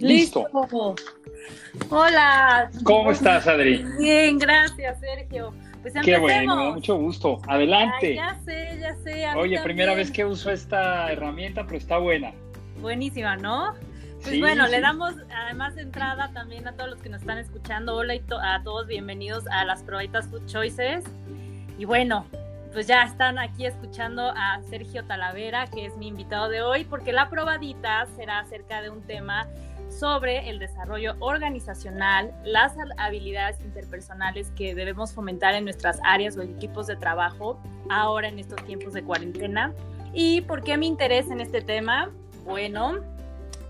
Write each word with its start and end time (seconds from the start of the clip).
Listo. 0.00 0.46
Hola. 1.90 2.70
¿Cómo 2.84 3.12
estás, 3.12 3.46
Adri? 3.46 3.84
Bien, 3.98 4.38
gracias, 4.38 4.98
Sergio. 5.00 5.52
Pues 5.82 5.94
Qué 6.02 6.18
bueno, 6.18 6.74
mucho 6.74 6.96
gusto. 6.96 7.40
Adelante. 7.46 8.14
ya 8.14 8.38
sé, 8.44 8.78
ya 8.80 8.94
sé. 8.96 9.26
Oye, 9.36 9.60
primera 9.62 9.94
vez 9.94 10.10
que 10.10 10.24
uso 10.24 10.50
esta 10.50 11.10
herramienta, 11.10 11.64
pero 11.64 11.78
está 11.78 11.98
buena. 11.98 12.32
Buenísima, 12.80 13.36
¿no? 13.36 13.74
Pues 14.22 14.38
bueno, 14.38 14.66
le 14.66 14.80
damos 14.80 15.14
además 15.34 15.76
entrada 15.78 16.30
también 16.34 16.68
a 16.68 16.72
todos 16.72 16.90
los 16.90 17.00
que 17.00 17.08
nos 17.08 17.22
están 17.22 17.38
escuchando. 17.38 17.96
Hola 17.96 18.14
y 18.14 18.22
a 18.42 18.62
todos, 18.62 18.86
bienvenidos 18.86 19.46
a 19.48 19.64
las 19.64 19.82
Probitas 19.82 20.28
Food 20.28 20.44
Choices. 20.46 21.04
Y 21.78 21.86
bueno, 21.86 22.26
pues 22.74 22.86
ya 22.86 23.02
están 23.04 23.38
aquí 23.38 23.64
escuchando 23.64 24.32
a 24.36 24.60
Sergio 24.68 25.04
Talavera, 25.04 25.66
que 25.68 25.86
es 25.86 25.96
mi 25.96 26.08
invitado 26.08 26.50
de 26.50 26.60
hoy, 26.60 26.84
porque 26.84 27.12
la 27.12 27.30
probadita 27.30 28.06
será 28.16 28.40
acerca 28.40 28.82
de 28.82 28.90
un 28.90 29.00
tema 29.02 29.46
sobre 29.90 30.48
el 30.48 30.58
desarrollo 30.58 31.14
organizacional, 31.20 32.32
las 32.44 32.74
habilidades 32.96 33.60
interpersonales 33.60 34.50
que 34.56 34.74
debemos 34.74 35.12
fomentar 35.12 35.54
en 35.54 35.64
nuestras 35.64 35.98
áreas 36.04 36.36
o 36.36 36.42
equipos 36.42 36.86
de 36.86 36.96
trabajo 36.96 37.60
ahora 37.88 38.28
en 38.28 38.38
estos 38.38 38.64
tiempos 38.64 38.92
de 38.92 39.02
cuarentena. 39.02 39.74
¿Y 40.12 40.40
por 40.42 40.62
qué 40.62 40.76
mi 40.76 40.86
interés 40.86 41.30
en 41.30 41.40
este 41.40 41.60
tema? 41.60 42.10
Bueno, 42.44 43.00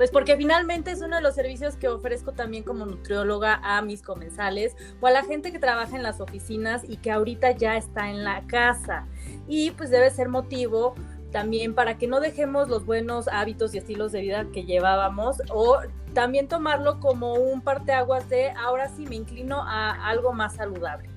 pues 0.01 0.11
porque 0.11 0.35
finalmente 0.35 0.91
es 0.91 1.03
uno 1.03 1.17
de 1.17 1.23
los 1.23 1.35
servicios 1.35 1.77
que 1.77 1.89
ofrezco 1.89 2.33
también 2.33 2.63
como 2.63 2.87
nutrióloga 2.87 3.61
a 3.63 3.83
mis 3.83 4.01
comensales 4.01 4.75
o 4.99 5.07
a 5.07 5.11
la 5.11 5.25
gente 5.25 5.53
que 5.53 5.59
trabaja 5.59 5.95
en 5.95 6.03
las 6.03 6.23
oficinas 6.23 6.83
y 6.89 6.97
que 6.97 7.11
ahorita 7.11 7.51
ya 7.51 7.77
está 7.77 8.09
en 8.09 8.25
la 8.25 8.41
casa. 8.47 9.07
Y 9.47 9.73
pues 9.73 9.91
debe 9.91 10.09
ser 10.11 10.31
motivo 10.31 10.95
también 11.31 11.75
para 11.75 11.99
que 11.99 12.07
no 12.07 12.21
dejemos 12.21 12.69
los 12.69 12.85
buenos 12.85 13.29
hábitos 13.29 13.75
y 13.75 13.79
estilos 13.79 14.13
de 14.13 14.21
vida 14.21 14.47
que 14.53 14.65
llevábamos 14.65 15.43
o 15.51 15.79
también 16.15 16.49
tomarlo 16.49 16.99
como 17.01 17.35
un 17.35 17.61
parteaguas 17.61 18.29
de 18.29 18.51
ahora 18.51 18.89
sí 18.89 19.07
me 19.07 19.17
inclino 19.17 19.63
a 19.63 20.09
algo 20.09 20.33
más 20.33 20.57
saludable. 20.57 21.09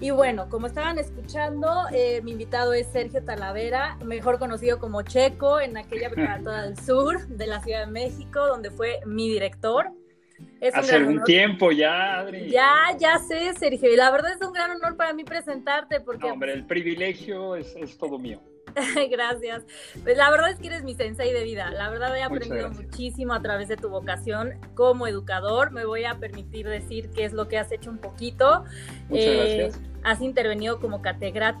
Y 0.00 0.10
bueno, 0.10 0.48
como 0.50 0.66
estaban 0.66 0.98
escuchando, 0.98 1.84
eh, 1.92 2.20
mi 2.22 2.32
invitado 2.32 2.74
es 2.74 2.86
Sergio 2.88 3.24
Talavera, 3.24 3.96
mejor 4.04 4.38
conocido 4.38 4.78
como 4.78 5.02
Checo, 5.02 5.58
en 5.58 5.76
aquella 5.78 6.10
preparatoria 6.10 6.62
del 6.64 6.78
sur 6.78 7.26
de 7.28 7.46
la 7.46 7.62
Ciudad 7.62 7.86
de 7.86 7.92
México, 7.92 8.46
donde 8.46 8.70
fue 8.70 9.00
mi 9.06 9.28
director. 9.28 9.90
Hace 10.74 10.96
algún 10.96 11.24
tiempo 11.24 11.72
ya, 11.72 12.18
Adri. 12.18 12.50
Ya, 12.50 12.94
ya 12.98 13.18
sé, 13.18 13.54
Sergio. 13.54 13.90
Y 13.90 13.96
la 13.96 14.10
verdad 14.10 14.32
es 14.32 14.46
un 14.46 14.52
gran 14.52 14.70
honor 14.70 14.96
para 14.96 15.14
mí 15.14 15.24
presentarte 15.24 16.00
porque... 16.00 16.30
hombre, 16.30 16.52
el 16.52 16.66
privilegio 16.66 17.56
es, 17.56 17.74
es 17.76 17.96
todo 17.96 18.18
mío. 18.18 18.42
Gracias. 19.10 19.64
Pues 20.02 20.16
la 20.16 20.30
verdad 20.30 20.50
es 20.50 20.58
que 20.58 20.66
eres 20.68 20.84
mi 20.84 20.94
sensei 20.94 21.32
de 21.32 21.44
vida. 21.44 21.70
La 21.70 21.90
verdad 21.90 22.16
he 22.16 22.22
aprendido 22.22 22.70
muchísimo 22.70 23.32
a 23.32 23.40
través 23.40 23.68
de 23.68 23.76
tu 23.76 23.88
vocación 23.88 24.54
como 24.74 25.06
educador. 25.06 25.70
Me 25.70 25.84
voy 25.84 26.04
a 26.04 26.18
permitir 26.18 26.68
decir 26.68 27.10
qué 27.10 27.24
es 27.24 27.32
lo 27.32 27.48
que 27.48 27.58
has 27.58 27.72
hecho 27.72 27.90
un 27.90 27.98
poquito. 27.98 28.64
Muchas 29.08 29.26
eh, 29.26 29.56
gracias. 29.56 29.95
Has 30.06 30.20
intervenido 30.20 30.78
como 30.78 31.02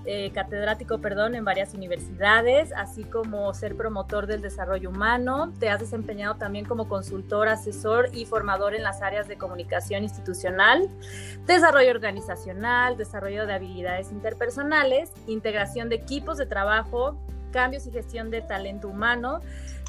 eh, 0.04 0.30
catedrático 0.32 1.00
perdón, 1.00 1.34
en 1.34 1.44
varias 1.44 1.74
universidades, 1.74 2.70
así 2.76 3.02
como 3.02 3.52
ser 3.54 3.76
promotor 3.76 4.28
del 4.28 4.40
desarrollo 4.40 4.90
humano. 4.90 5.52
Te 5.58 5.68
has 5.68 5.80
desempeñado 5.80 6.36
también 6.36 6.64
como 6.64 6.88
consultor, 6.88 7.48
asesor 7.48 8.08
y 8.12 8.24
formador 8.24 8.76
en 8.76 8.84
las 8.84 9.02
áreas 9.02 9.26
de 9.26 9.36
comunicación 9.36 10.04
institucional, 10.04 10.88
desarrollo 11.44 11.90
organizacional, 11.90 12.96
desarrollo 12.96 13.46
de 13.46 13.54
habilidades 13.54 14.12
interpersonales, 14.12 15.10
integración 15.26 15.88
de 15.88 15.96
equipos 15.96 16.38
de 16.38 16.46
trabajo, 16.46 17.18
cambios 17.50 17.84
y 17.88 17.90
gestión 17.90 18.30
de 18.30 18.42
talento 18.42 18.86
humano. 18.86 19.40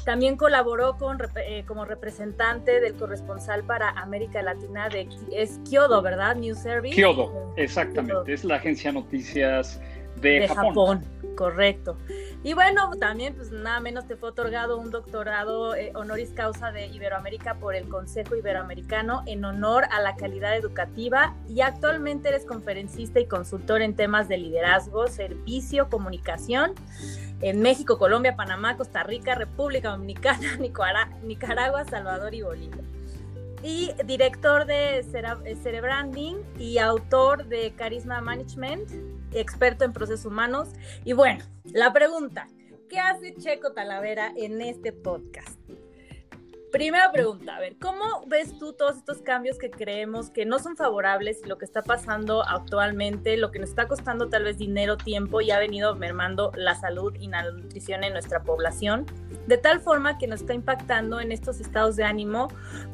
También 0.08 0.38
colaboró 0.38 0.96
con, 0.96 1.18
eh, 1.36 1.64
como 1.66 1.84
representante 1.84 2.80
del 2.80 2.94
corresponsal 2.94 3.62
para 3.64 3.90
América 3.90 4.40
Latina 4.40 4.88
de 4.88 5.06
es 5.30 5.60
Kyodo, 5.68 6.00
¿verdad? 6.00 6.34
News 6.34 6.60
Service. 6.60 6.94
Kyodo, 6.94 7.52
exactamente. 7.58 8.32
Es 8.32 8.42
la 8.42 8.54
agencia 8.54 8.90
noticias 8.90 9.78
de, 10.22 10.48
Japón. 10.48 11.04
Correcto. 11.36 11.98
Y 12.42 12.54
bueno, 12.54 12.90
también 12.98 13.34
pues 13.34 13.50
nada 13.52 13.80
menos 13.80 14.06
te 14.06 14.16
fue 14.16 14.30
otorgado 14.30 14.78
un 14.78 14.90
doctorado 14.90 15.74
eh, 15.74 15.92
honoris 15.94 16.30
causa 16.30 16.72
de 16.72 16.86
Iberoamérica 16.86 17.58
por 17.58 17.74
el 17.74 17.86
Consejo 17.86 18.34
Iberoamericano 18.34 19.24
en 19.26 19.44
honor 19.44 19.84
a 19.90 20.00
la 20.00 20.16
calidad 20.16 20.56
educativa 20.56 21.34
y 21.50 21.60
actualmente 21.60 22.30
eres 22.30 22.46
conferencista 22.46 23.20
y 23.20 23.26
consultor 23.26 23.82
en 23.82 23.94
temas 23.94 24.26
de 24.26 24.38
liderazgo, 24.38 25.06
servicio, 25.08 25.90
comunicación 25.90 26.72
en 27.40 27.60
México, 27.60 27.98
Colombia, 27.98 28.36
Panamá, 28.36 28.76
Costa 28.76 29.02
Rica, 29.02 29.34
República 29.34 29.90
Dominicana, 29.90 30.56
Nicaragua, 31.22 31.84
Salvador 31.84 32.34
y 32.34 32.42
Bolivia. 32.42 32.82
Y 33.62 33.90
director 34.04 34.66
de 34.66 35.04
Cerebranding 35.62 36.36
y 36.58 36.78
autor 36.78 37.46
de 37.46 37.72
Carisma 37.72 38.20
Management, 38.20 38.88
experto 39.32 39.84
en 39.84 39.92
procesos 39.92 40.26
humanos. 40.26 40.68
Y 41.04 41.12
bueno, 41.12 41.44
la 41.64 41.92
pregunta, 41.92 42.46
¿qué 42.88 43.00
hace 43.00 43.34
Checo 43.34 43.72
Talavera 43.72 44.32
en 44.36 44.60
este 44.60 44.92
podcast? 44.92 45.58
Primera 46.72 47.10
pregunta, 47.10 47.56
a 47.56 47.60
ver, 47.60 47.76
¿cómo 47.78 48.04
ves 48.26 48.58
tú 48.58 48.74
todos 48.74 48.98
estos 48.98 49.22
cambios 49.22 49.58
que 49.58 49.70
creemos 49.70 50.28
que 50.28 50.44
no 50.44 50.58
son 50.58 50.76
favorables 50.76 51.40
y 51.42 51.48
lo 51.48 51.56
que 51.56 51.64
está 51.64 51.80
pasando 51.80 52.42
actualmente, 52.46 53.38
lo 53.38 53.50
que 53.50 53.58
nos 53.58 53.70
está 53.70 53.88
costando 53.88 54.28
tal 54.28 54.44
vez 54.44 54.58
dinero, 54.58 54.98
tiempo 54.98 55.40
y 55.40 55.50
ha 55.50 55.58
venido 55.58 55.94
mermando 55.94 56.52
la 56.54 56.74
salud 56.74 57.14
y 57.18 57.28
la 57.28 57.50
nutrición 57.50 58.04
en 58.04 58.12
nuestra 58.12 58.42
población? 58.42 59.06
De 59.46 59.56
tal 59.56 59.80
forma 59.80 60.18
que 60.18 60.26
nos 60.26 60.42
está 60.42 60.52
impactando 60.52 61.20
en 61.20 61.32
estos 61.32 61.58
estados 61.60 61.96
de 61.96 62.04
ánimo 62.04 62.48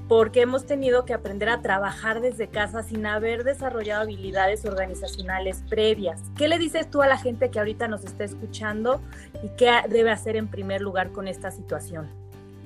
porque 0.07 0.43
hemos 0.43 0.67
tenido 0.67 1.05
que 1.05 1.13
aprender 1.13 1.49
a 1.49 1.61
trabajar 1.61 2.21
desde 2.21 2.47
casa 2.47 2.85
sin 2.85 3.07
haber 3.07 3.43
desarrollado 3.43 4.03
habilidades 4.03 4.65
organizacionales 4.65 5.65
previas. 5.69 6.23
¿Qué 6.37 6.47
le 6.47 6.59
dices 6.59 6.89
tú 6.91 7.03
a 7.03 7.09
la 7.09 7.19
gente 7.19 7.51
que 7.51 7.59
ahorita 7.59 7.89
nos 7.89 8.05
está 8.05 8.23
escuchando 8.23 9.01
y 9.43 9.49
qué 9.57 9.73
debe 9.89 10.13
hacer 10.13 10.37
en 10.37 10.47
primer 10.47 10.81
lugar 10.81 11.11
con 11.11 11.27
esta 11.27 11.51
situación? 11.51 12.24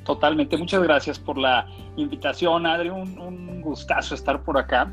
Totalmente, 0.09 0.57
muchas 0.57 0.83
gracias 0.83 1.19
por 1.19 1.37
la 1.37 1.67
invitación, 1.99 2.65
Adri, 2.65 2.89
un, 2.89 3.61
gustazo 3.61 4.15
estar 4.15 4.43
por 4.43 4.57
acá. 4.57 4.91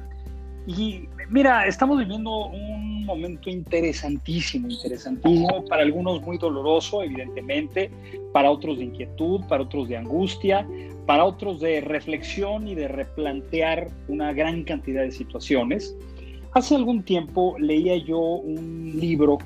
Y 0.67 1.07
mira, 1.29 1.65
estamos 1.67 1.99
viviendo 1.99 2.47
un 2.47 3.05
momento 3.05 3.49
interesantísimo, 3.49 4.67
interesantísimo, 4.67 5.63
para 5.69 5.83
algunos 5.83 6.21
muy 6.21 6.37
doloroso, 6.37 7.01
evidentemente, 7.01 7.89
para 8.33 8.51
otros 8.51 8.77
de 8.77 8.83
inquietud, 8.83 9.39
para 9.47 9.63
otros 9.63 9.87
de 9.87 9.95
angustia, 9.95 10.67
para 11.05 11.23
otros 11.23 11.61
de 11.61 11.79
reflexión 11.79 12.67
y 12.67 12.75
de 12.75 12.89
replantear 12.89 13.87
una 14.09 14.33
gran 14.33 14.65
cantidad 14.65 15.03
de 15.03 15.13
situaciones. 15.13 15.95
Hace 16.51 16.75
algún 16.75 17.03
tiempo 17.03 17.55
leía 17.57 17.95
yo 17.95 18.19
un 18.19 18.97
libro 18.99 19.37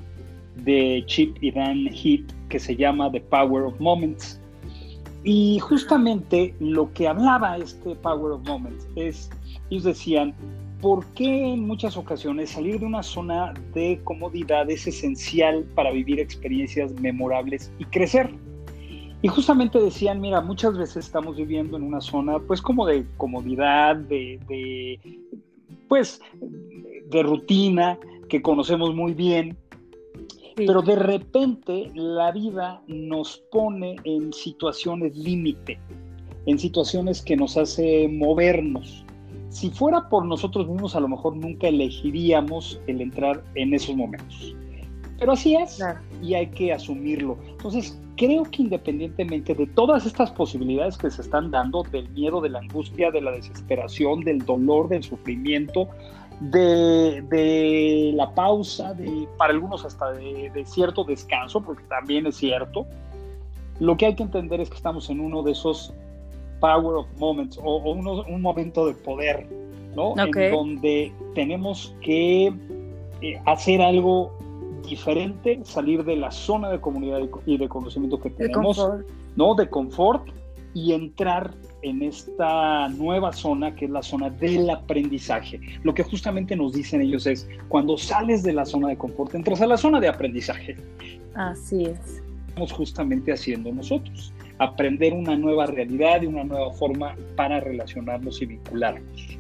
de 0.56 1.03
Chip 1.06 1.38
y 1.41 1.51
Dan 1.51 1.90
Heath 1.94 2.34
que 2.50 2.57
se 2.57 2.75
llama 2.75 3.12
The 3.12 3.22
Power 3.22 3.66
of 3.66 3.80
Moments 3.80 4.38
y 5.24 5.59
justamente 5.59 6.53
lo 6.59 6.91
que 6.94 7.07
hablaba 7.07 7.57
este 7.57 7.96
Power 7.96 8.34
of 8.34 8.47
Moments 8.47 8.88
es, 8.96 9.30
ellos 9.69 9.84
decían, 9.84 10.34
¿por 10.81 11.06
qué 11.07 11.53
en 11.53 11.68
muchas 11.68 11.97
ocasiones 11.97 12.52
salir 12.52 12.80
de 12.80 12.85
una 12.85 13.03
zona 13.03 13.53
de 13.74 14.00
comodidad 14.03 14.69
es 14.69 14.88
esencial 14.88 15.66
para 15.75 15.91
vivir 15.91 16.19
experiencias 16.19 16.94
memorables 16.94 17.72
y 17.80 17.85
crecer? 17.85 18.34
Y 19.22 19.28
justamente 19.28 19.80
decían, 19.80 20.22
mira, 20.22 20.40
muchas 20.40 20.78
veces 20.78 21.06
estamos 21.06 21.36
viviendo 21.36 21.75
en 21.75 21.84
una 21.84 22.00
zona 22.00 22.40
pues 22.40 22.62
como 22.62 22.86
de 22.86 23.06
comodidad, 23.18 23.97
de, 23.97 25.00
pues 25.90 26.22
de 27.09 27.24
rutina 27.24 28.00
que 28.30 28.41
conocemos 28.41 28.96
muy 28.96 29.13
bien, 29.13 29.57
pero 30.67 30.81
de 30.81 30.95
repente 30.95 31.91
la 31.94 32.31
vida 32.31 32.81
nos 32.88 33.38
pone 33.51 33.95
en 34.03 34.33
situaciones 34.33 35.15
límite, 35.15 35.79
en 36.45 36.59
situaciones 36.59 37.21
que 37.21 37.35
nos 37.35 37.57
hace 37.57 38.07
movernos. 38.07 39.06
Si 39.50 39.69
fuera 39.69 40.07
por 40.09 40.25
nosotros 40.25 40.67
mismos, 40.67 40.95
a 40.95 41.00
lo 41.00 41.07
mejor 41.07 41.35
nunca 41.35 41.67
elegiríamos 41.67 42.79
el 42.88 43.01
entrar 43.01 43.44
en 43.56 43.73
esos 43.73 43.95
momentos. 43.95 44.56
Pero 45.17 45.33
así 45.33 45.56
es 45.56 45.83
y 46.21 46.33
hay 46.33 46.47
que 46.47 46.71
asumirlo. 46.71 47.38
Entonces, 47.50 48.00
creo 48.15 48.44
que 48.44 48.62
independientemente 48.63 49.53
de 49.53 49.67
todas 49.67 50.05
estas 50.05 50.31
posibilidades 50.31 50.97
que 50.97 51.12
se 51.12 51.21
están 51.21 51.51
dando, 51.51 51.83
del 51.83 52.09
miedo, 52.09 52.39
de 52.41 52.50
la 52.50 52.59
angustia, 52.59 53.12
de 53.12 53.21
la 53.21 53.31
desesperación, 53.31 54.21
del 54.21 54.39
dolor, 54.39 54.88
del 54.88 55.03
sufrimiento, 55.03 55.89
de, 56.39 58.12
la 58.15 58.33
pausa, 58.33 58.94
de, 58.94 59.27
para 59.38 59.53
algunos 59.53 59.86
hasta 59.86 60.12
de, 60.13 60.63
cierto 60.65 61.03
descanso, 61.03 61.62
porque 61.62 61.83
también 61.83 62.27
es 62.27 62.36
cierto. 62.36 62.86
Lo 63.80 63.97
que 63.97 64.07
hay 64.07 64.15
que 64.15 64.24
entender 64.24 64.59
es 64.62 64.69
que 64.69 64.75
estamos 64.75 65.09
en 65.09 65.19
uno 65.19 65.44
de 65.44 65.53
esos 65.53 65.94
power 66.59 66.97
of 66.97 67.07
moments 67.18 67.57
o, 67.63 67.77
un 67.77 68.41
momento 68.41 68.86
de 68.86 68.94
poder, 68.94 69.47
¿no? 69.95 70.13
En 70.18 70.51
donde 70.51 71.13
tenemos 71.33 71.95
que 72.01 72.53
eh, 73.21 73.41
hacer 73.45 73.81
algo 73.81 74.33
diferente, 74.88 75.59
salir 75.63 76.03
de 76.03 76.18
la 76.18 76.31
zona 76.31 76.69
de 76.69 76.81
comunidad 76.81 77.21
y 77.45 77.57
de 77.57 77.69
conocimiento 77.69 78.19
que 78.19 78.30
tenemos, 78.30 78.86
¿no? 79.36 79.56
De 79.56 79.69
confort 79.69 80.27
y 80.74 80.94
entrar 80.94 81.54
en 81.81 82.01
esta 82.01 82.89
nueva 82.89 83.33
zona 83.33 83.75
que 83.75 83.86
es 83.86 83.92
la 83.92 84.04
zona 84.04 84.30
del 84.30 84.69
aprendizaje. 84.69 85.60
Lo 85.83 85.94
que 85.94 86.04
justamente 86.04 86.56
nos 86.56 86.74
dicen 86.74 87.01
ellos 87.01 87.25
es, 87.25 87.48
cuando 87.68 87.98
sales 87.98 88.44
de 88.44 88.54
la 88.54 88.66
zona 88.66 88.89
de 88.89 88.98
confort, 88.98 89.33
entras 89.36 89.62
a 89.62 89.68
la 89.68 89.77
zona 89.77 90.00
de 90.00 90.07
aprendizaje. 90.07 90.77
Así 91.36 91.86
es. 91.86 92.21
Estamos 92.50 92.71
justamente 92.74 93.31
haciendo 93.31 93.71
nosotros, 93.71 94.33
aprender 94.57 95.13
una 95.13 95.36
nueva 95.36 95.66
realidad 95.66 96.21
y 96.21 96.27
una 96.27 96.44
nueva 96.44 96.72
forma 96.74 97.15
para 97.36 97.60
relacionarnos 97.60 98.42
y 98.42 98.48
vincularnos. 98.48 99.39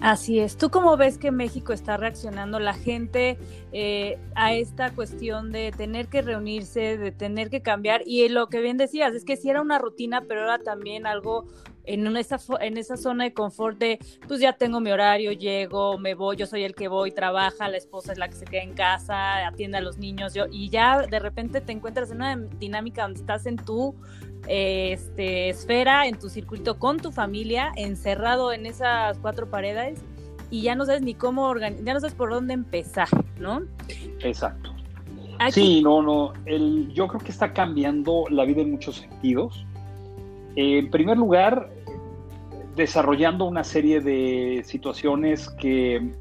Así 0.00 0.38
es. 0.38 0.56
¿Tú 0.56 0.70
cómo 0.70 0.96
ves 0.96 1.18
que 1.18 1.30
México 1.30 1.74
está 1.74 1.98
reaccionando 1.98 2.58
la 2.58 2.72
gente 2.72 3.36
eh, 3.72 4.18
a 4.34 4.54
esta 4.54 4.90
cuestión 4.90 5.52
de 5.52 5.72
tener 5.76 6.08
que 6.08 6.22
reunirse, 6.22 6.98
de 6.98 7.12
tener 7.12 7.50
que 7.50 7.62
cambiar? 7.62 8.02
Y 8.04 8.28
lo 8.28 8.48
que 8.48 8.60
bien 8.60 8.76
decías, 8.76 9.14
es 9.14 9.24
que 9.24 9.36
si 9.36 9.50
era 9.50 9.60
una 9.60 9.78
rutina, 9.78 10.22
pero 10.22 10.42
era 10.42 10.58
también 10.58 11.06
algo 11.06 11.46
en, 11.84 12.16
esa, 12.16 12.38
en 12.60 12.76
esa 12.76 12.96
zona 12.96 13.24
de 13.24 13.34
confort 13.34 13.78
de, 13.78 13.98
pues 14.28 14.40
ya 14.40 14.52
tengo 14.52 14.80
mi 14.80 14.90
horario, 14.90 15.32
llego, 15.32 15.98
me 15.98 16.14
voy, 16.14 16.36
yo 16.36 16.46
soy 16.46 16.64
el 16.64 16.74
que 16.74 16.88
voy, 16.88 17.10
trabaja, 17.10 17.68
la 17.68 17.76
esposa 17.76 18.12
es 18.12 18.18
la 18.18 18.28
que 18.28 18.36
se 18.36 18.44
queda 18.44 18.62
en 18.62 18.74
casa, 18.74 19.46
atiende 19.46 19.78
a 19.78 19.80
los 19.80 19.98
niños, 19.98 20.34
yo, 20.34 20.46
y 20.50 20.68
ya 20.68 21.02
de 21.02 21.18
repente 21.18 21.60
te 21.60 21.72
encuentras 21.72 22.10
en 22.10 22.18
una 22.18 22.36
dinámica 22.36 23.02
donde 23.02 23.20
estás 23.20 23.46
en 23.46 23.56
tu 23.56 23.94
este, 24.46 25.50
esfera, 25.50 26.06
en 26.06 26.18
tu 26.18 26.28
circuito 26.28 26.78
con 26.78 26.98
tu 26.98 27.12
familia, 27.12 27.72
encerrado 27.76 28.52
en 28.52 28.66
esas 28.66 29.18
cuatro 29.18 29.50
paredes 29.50 30.00
y 30.50 30.62
ya 30.62 30.74
no 30.74 30.84
sabes 30.84 31.02
ni 31.02 31.14
cómo 31.14 31.46
organizar, 31.46 31.84
ya 31.84 31.94
no 31.94 32.00
sabes 32.00 32.14
por 32.14 32.30
dónde 32.30 32.54
empezar, 32.54 33.08
¿no? 33.38 33.62
Exacto. 34.20 34.74
Sí, 35.50 35.80
no, 35.82 36.02
no, 36.02 36.34
el, 36.44 36.92
yo 36.92 37.08
creo 37.08 37.20
que 37.20 37.30
está 37.30 37.54
cambiando 37.54 38.24
la 38.28 38.44
vida 38.44 38.60
en 38.60 38.72
muchos 38.72 38.96
sentidos. 38.96 39.64
en 40.56 40.90
primer 40.90 41.16
lugar, 41.16 41.70
desarrollando 42.76 43.46
una 43.46 43.64
serie 43.64 44.00
de 44.00 44.62
situaciones 44.64 45.48
que 45.48 46.12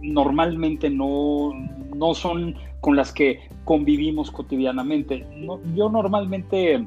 normalmente 0.00 0.90
no, 0.90 1.52
no 1.94 2.14
son 2.14 2.56
con 2.80 2.96
las 2.96 3.12
que 3.12 3.48
convivimos 3.64 4.30
cotidianamente. 4.30 5.26
No, 5.36 5.60
yo 5.74 5.88
normalmente 5.88 6.86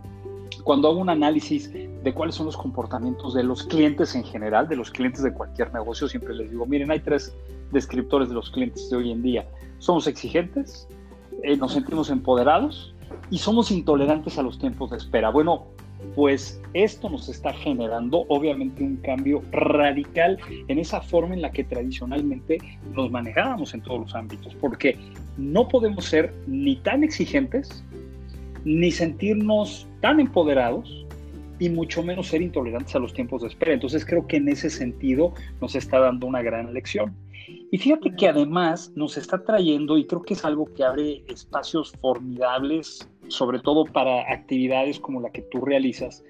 cuando 0.66 0.90
hago 0.90 1.00
un 1.00 1.12
análisis 1.12 1.72
de 1.72 2.14
cuáles 2.14 2.34
son 2.34 2.48
los 2.48 2.58
comportamientos 2.58 3.36
de 3.36 3.44
los 3.44 3.64
clientes 3.64 4.16
en 4.16 4.24
general, 4.24 4.68
de 4.68 4.76
los 4.76 4.90
clientes 4.90 5.22
de 5.22 5.32
cualquier 5.32 5.72
negocio, 5.72 6.08
siempre 6.08 6.34
les 6.34 6.50
digo, 6.50 6.66
miren, 6.66 6.90
hay 6.90 7.00
tres 7.02 7.36
descriptores 7.72 8.30
de 8.30 8.34
los 8.36 8.50
clientes 8.50 8.90
de 8.90 8.98
hoy 8.98 9.12
en 9.12 9.22
día. 9.22 9.48
Somos 9.78 10.08
exigentes, 10.08 10.88
eh, 11.44 11.56
nos 11.56 11.74
sentimos 11.74 12.10
empoderados 12.10 12.96
y 13.30 13.38
somos 13.38 13.70
intolerantes 13.70 14.40
a 14.40 14.42
los 14.42 14.58
tiempos 14.58 14.90
de 14.90 14.98
espera. 14.98 15.30
Bueno, 15.30 15.68
pues 16.16 16.60
esto 16.74 17.12
nos 17.12 17.30
está 17.30 17.54
generando 17.54 18.26
obviamente 18.28 18.84
un 18.84 18.98
cambio 18.98 19.44
radical 19.52 20.40
en 20.68 20.80
esa 20.80 21.00
forma 21.00 21.36
en 21.36 21.44
la 21.44 21.52
que 21.52 21.64
tradicionalmente 21.64 22.58
nos 22.92 23.12
manejábamos 23.12 23.76
en 23.76 23.82
todos 23.82 24.00
los 24.00 24.16
ámbitos, 24.16 24.56
porque 24.56 24.98
no 25.38 25.68
podemos 25.68 26.06
ser 26.06 26.34
ni 26.48 26.78
tan 26.78 27.04
exigentes 27.04 27.84
ni 28.66 28.92
sentirnos 28.92 29.88
tan 30.02 30.20
empoderados 30.20 31.06
y 31.60 31.70
mucho 31.70 32.04
menos 32.04 32.28
ser 32.28 32.42
intolerantes 32.42 32.96
a 32.96 33.00
los 33.00 33.14
tiempos 33.14 33.42
de 33.42 33.48
espera. 33.48 33.74
Entonces 33.74 34.06
creo 34.06 34.28
que 34.28 34.38
en 34.38 34.50
ese 34.50 34.70
sentido 34.70 35.34
nos 35.62 35.76
está 35.76 36.00
dando 36.00 36.28
una 36.28 36.42
gran 36.42 36.74
lección. 36.74 37.16
Y 37.72 37.78
fíjate 37.78 38.16
que 38.16 38.28
además 38.28 38.92
nos 38.96 39.18
está 39.18 39.44
trayendo, 39.44 39.98
y 39.98 40.06
creo 40.06 40.24
que 40.24 40.34
es 40.34 40.44
algo 40.44 40.66
que 40.74 40.84
abre 40.84 41.24
espacios 41.28 41.94
formidables, 42.02 43.08
sobre 43.28 43.60
todo 43.60 43.86
para 43.86 44.32
actividades 44.32 45.00
como 45.00 45.22
la 45.22 45.30
que 45.30 45.42
tú 45.44 45.62
realizas, 45.62 46.24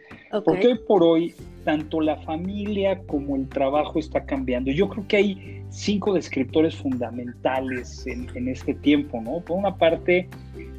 porque 0.43 0.67
hoy 0.67 0.79
por 0.87 1.03
hoy 1.03 1.33
tanto 1.63 2.01
la 2.01 2.17
familia 2.17 3.01
como 3.07 3.35
el 3.35 3.47
trabajo 3.47 3.99
está 3.99 4.25
cambiando. 4.25 4.71
Yo 4.71 4.89
creo 4.89 5.07
que 5.07 5.17
hay 5.17 5.61
cinco 5.69 6.13
descriptores 6.13 6.75
fundamentales 6.75 8.05
en, 8.07 8.27
en 8.35 8.49
este 8.49 8.73
tiempo, 8.73 9.21
¿no? 9.21 9.39
Por 9.39 9.57
una 9.57 9.75
parte, 9.77 10.27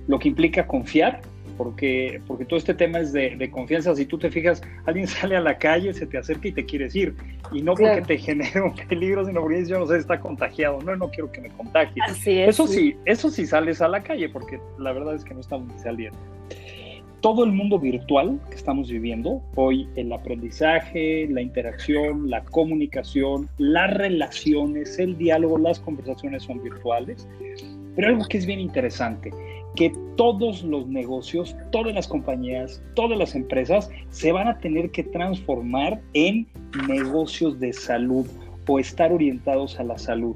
lo 0.06 0.18
que 0.18 0.28
implica 0.28 0.66
confiar, 0.66 1.22
porque, 1.56 2.20
porque 2.26 2.44
todo 2.44 2.58
este 2.58 2.74
tema 2.74 3.00
es 3.00 3.12
de, 3.12 3.50
confianza. 3.50 3.94
Si 3.94 4.06
tú 4.06 4.18
te 4.18 4.30
fijas, 4.30 4.62
alguien 4.84 5.06
sale 5.08 5.36
a 5.36 5.40
la 5.40 5.58
calle, 5.58 5.92
se 5.92 6.06
te 6.06 6.18
acerca 6.18 6.48
y 6.48 6.52
te 6.52 6.64
quieres 6.64 6.94
ir. 6.94 7.14
Y 7.52 7.62
no 7.62 7.74
porque 7.74 8.02
te 8.02 8.18
genere 8.18 8.60
un 8.60 8.74
peligro, 8.74 9.24
sino 9.24 9.40
porque 9.40 9.64
yo 9.66 9.78
no 9.78 9.86
sé, 9.86 9.98
está 9.98 10.20
contagiado. 10.20 10.80
No, 10.82 10.96
no 10.96 11.10
quiero 11.10 11.30
que 11.30 11.40
me 11.40 11.48
contagie. 11.50 12.02
eso 12.46 12.66
sí, 12.66 12.96
eso 13.04 13.30
sí 13.30 13.46
sales 13.46 13.80
a 13.80 13.88
la 13.88 14.02
calle, 14.02 14.28
porque 14.28 14.60
la 14.78 14.92
verdad 14.92 15.14
es 15.14 15.24
que 15.24 15.34
no 15.34 15.40
estamos 15.40 15.72
saliendo. 15.80 16.18
Todo 17.20 17.44
el 17.44 17.52
mundo 17.52 17.78
virtual 17.78 18.38
que 18.50 18.56
estamos 18.56 18.88
viviendo, 18.88 19.42
hoy 19.56 19.88
el 19.96 20.12
aprendizaje, 20.12 21.26
la 21.28 21.40
interacción, 21.40 22.30
la 22.30 22.44
comunicación, 22.44 23.48
las 23.58 23.92
relaciones, 23.94 24.98
el 24.98 25.16
diálogo, 25.16 25.58
las 25.58 25.80
conversaciones 25.80 26.44
son 26.44 26.62
virtuales. 26.62 27.26
Pero 27.96 28.08
algo 28.08 28.24
que 28.28 28.38
es 28.38 28.46
bien 28.46 28.60
interesante, 28.60 29.32
que 29.74 29.92
todos 30.16 30.62
los 30.62 30.86
negocios, 30.86 31.56
todas 31.72 31.94
las 31.94 32.06
compañías, 32.06 32.82
todas 32.94 33.18
las 33.18 33.34
empresas 33.34 33.90
se 34.10 34.32
van 34.32 34.48
a 34.48 34.58
tener 34.58 34.90
que 34.90 35.02
transformar 35.02 36.00
en 36.14 36.46
negocios 36.88 37.58
de 37.58 37.72
salud 37.72 38.26
o 38.68 38.78
estar 38.78 39.12
orientados 39.12 39.80
a 39.80 39.84
la 39.84 39.98
salud. 39.98 40.34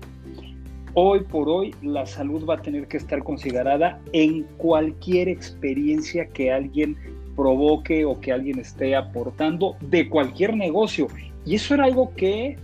Hoy 0.94 1.20
por 1.20 1.48
hoy 1.48 1.74
la 1.82 2.04
salud 2.04 2.44
va 2.48 2.54
a 2.54 2.62
tener 2.62 2.88
que 2.88 2.96
estar 2.96 3.22
considerada 3.22 4.00
en 4.12 4.42
cualquier 4.56 5.28
experiencia 5.28 6.26
que 6.26 6.50
alguien 6.50 6.96
provoque 7.36 8.04
o 8.04 8.20
que 8.20 8.32
alguien 8.32 8.58
esté 8.58 8.96
aportando 8.96 9.76
de 9.80 10.08
cualquier 10.08 10.56
negocio. 10.56 11.06
Y 11.46 11.54
eso 11.54 11.74
era 11.74 11.84
algo 11.84 12.12
que 12.16 12.56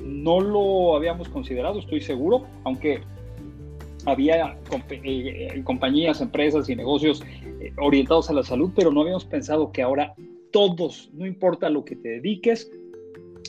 no 0.00 0.40
lo 0.40 0.94
habíamos 0.94 1.28
considerado, 1.28 1.80
estoy 1.80 2.00
seguro, 2.00 2.44
aunque 2.64 3.00
había 4.06 4.56
eh, 4.92 5.48
eh, 5.54 5.62
compañías, 5.64 6.20
empresas 6.20 6.68
y 6.68 6.76
negocios 6.76 7.22
eh, 7.60 7.72
orientados 7.78 8.30
a 8.30 8.32
la 8.32 8.42
salud, 8.42 8.70
pero 8.74 8.90
no 8.90 9.02
habíamos 9.02 9.24
pensado 9.24 9.72
que 9.72 9.82
ahora 9.82 10.14
todos, 10.52 11.10
no 11.12 11.26
importa 11.26 11.68
lo 11.68 11.84
que 11.84 11.96
te 11.96 12.08
dediques, 12.08 12.70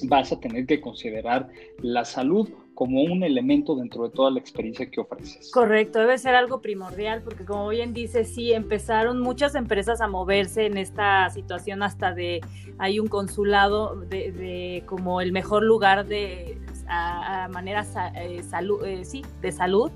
vas 0.03 0.31
a 0.31 0.39
tener 0.39 0.65
que 0.65 0.81
considerar 0.81 1.47
la 1.81 2.05
salud 2.05 2.49
como 2.73 3.01
un 3.01 3.23
elemento 3.23 3.75
dentro 3.75 4.03
de 4.03 4.11
toda 4.11 4.29
la 4.29 4.39
experiencia 4.39 4.87
que 4.87 4.99
ofreces. 4.99 5.49
Correcto, 5.51 5.99
debe 5.99 6.17
ser 6.19 6.35
algo 6.35 6.61
primordial 6.61 7.23
porque 7.23 7.43
como 7.43 7.69
bien 7.69 7.93
dice, 7.93 8.23
sí, 8.23 8.53
empezaron 8.53 9.19
muchas 9.19 9.55
empresas 9.55 9.99
a 9.99 10.07
moverse 10.07 10.67
en 10.67 10.77
esta 10.77 11.27
situación 11.31 11.81
hasta 11.81 12.13
de, 12.13 12.41
hay 12.77 12.99
un 12.99 13.07
consulado 13.07 13.95
de, 13.95 14.83
como 14.85 15.21
el 15.21 15.31
mejor 15.31 15.63
lugar 15.63 16.05
de, 16.05 16.59
a, 16.87 17.47
manera 17.51 17.83
salud, 17.83 18.85
sí, 19.03 19.23
de 19.41 19.51
salud 19.51 19.91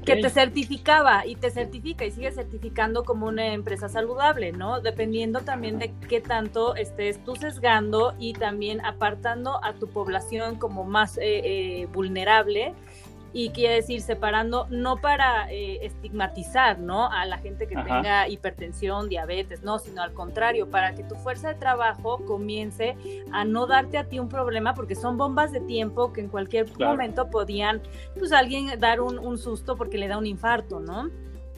que 0.00 0.16
te 0.16 0.30
certificaba 0.30 1.26
y 1.26 1.36
te 1.36 1.50
certifica 1.50 2.04
y 2.04 2.10
sigue 2.10 2.32
certificando 2.32 3.04
como 3.04 3.26
una 3.26 3.52
empresa 3.52 3.88
saludable, 3.88 4.52
¿no? 4.52 4.80
Dependiendo 4.80 5.40
también 5.40 5.78
de 5.78 5.92
qué 6.08 6.20
tanto 6.20 6.74
estés 6.76 7.22
tú 7.24 7.36
sesgando 7.36 8.14
y 8.18 8.32
también 8.32 8.84
apartando 8.84 9.62
a 9.64 9.74
tu 9.74 9.88
población 9.88 10.56
como 10.56 10.84
más 10.84 11.18
eh, 11.18 11.22
eh, 11.22 11.86
vulnerable 11.92 12.74
y 13.32 13.50
quiere 13.50 13.76
decir 13.76 14.00
separando 14.00 14.66
no 14.70 14.96
para 14.96 15.50
eh, 15.50 15.84
estigmatizar 15.84 16.78
no 16.78 17.10
a 17.10 17.24
la 17.26 17.38
gente 17.38 17.66
que 17.66 17.76
tenga 17.76 18.28
hipertensión 18.28 19.08
diabetes 19.08 19.62
no 19.62 19.78
sino 19.78 20.02
al 20.02 20.12
contrario 20.12 20.68
para 20.68 20.94
que 20.94 21.02
tu 21.02 21.14
fuerza 21.16 21.48
de 21.48 21.54
trabajo 21.54 22.24
comience 22.26 22.96
a 23.32 23.44
no 23.44 23.66
darte 23.66 23.98
a 23.98 24.04
ti 24.04 24.18
un 24.18 24.28
problema 24.28 24.74
porque 24.74 24.94
son 24.94 25.16
bombas 25.16 25.52
de 25.52 25.60
tiempo 25.60 26.12
que 26.12 26.20
en 26.20 26.28
cualquier 26.28 26.66
momento 26.78 27.30
podían 27.30 27.80
pues 28.18 28.32
alguien 28.32 28.78
dar 28.78 29.00
un, 29.00 29.18
un, 29.18 29.38
susto 29.38 29.76
porque 29.76 29.98
le 29.98 30.08
da 30.08 30.18
un 30.18 30.26
infarto 30.26 30.80
no 30.80 31.10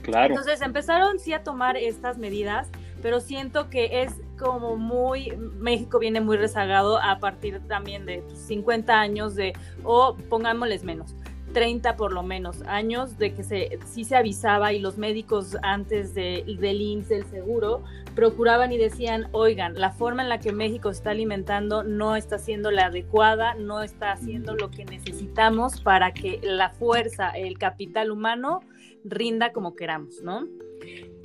claro. 0.02 0.28
Entonces 0.28 0.61
empezaron 0.62 1.19
sí 1.19 1.33
a 1.33 1.43
tomar 1.43 1.76
estas 1.76 2.19
medidas 2.19 2.69
pero 3.04 3.21
siento 3.21 3.69
que 3.69 4.02
es 4.02 4.14
como 4.38 4.76
muy, 4.76 5.37
México 5.59 5.99
viene 5.99 6.23
muy 6.23 6.38
rezagado 6.38 6.99
a 7.02 7.19
partir 7.19 7.61
también 7.69 8.07
de 8.07 8.25
50 8.35 8.99
años 8.99 9.35
de, 9.35 9.52
o 9.83 10.16
pongámosles 10.31 10.85
menos, 10.85 11.14
30 11.52 11.96
por 11.96 12.12
lo 12.12 12.22
menos 12.22 12.62
años 12.62 13.18
de 13.18 13.34
que 13.34 13.44
se, 13.44 13.78
sí 13.86 14.04
se 14.04 14.16
avisaba 14.16 14.72
y 14.72 14.80
los 14.80 14.98
médicos 14.98 15.56
antes 15.62 16.14
de, 16.14 16.44
del 16.58 16.80
IMSS, 16.80 17.26
seguro, 17.30 17.84
procuraban 18.14 18.72
y 18.72 18.78
decían, 18.78 19.28
oigan, 19.32 19.74
la 19.78 19.90
forma 19.90 20.22
en 20.22 20.28
la 20.28 20.40
que 20.40 20.52
México 20.52 20.90
está 20.90 21.10
alimentando 21.10 21.82
no 21.84 22.16
está 22.16 22.38
siendo 22.38 22.70
la 22.70 22.86
adecuada, 22.86 23.54
no 23.54 23.82
está 23.82 24.12
haciendo 24.12 24.54
lo 24.54 24.70
que 24.70 24.84
necesitamos 24.84 25.80
para 25.80 26.12
que 26.12 26.40
la 26.42 26.70
fuerza, 26.70 27.30
el 27.30 27.58
capital 27.58 28.10
humano 28.10 28.60
rinda 29.04 29.52
como 29.52 29.74
queramos, 29.74 30.22
¿no? 30.22 30.46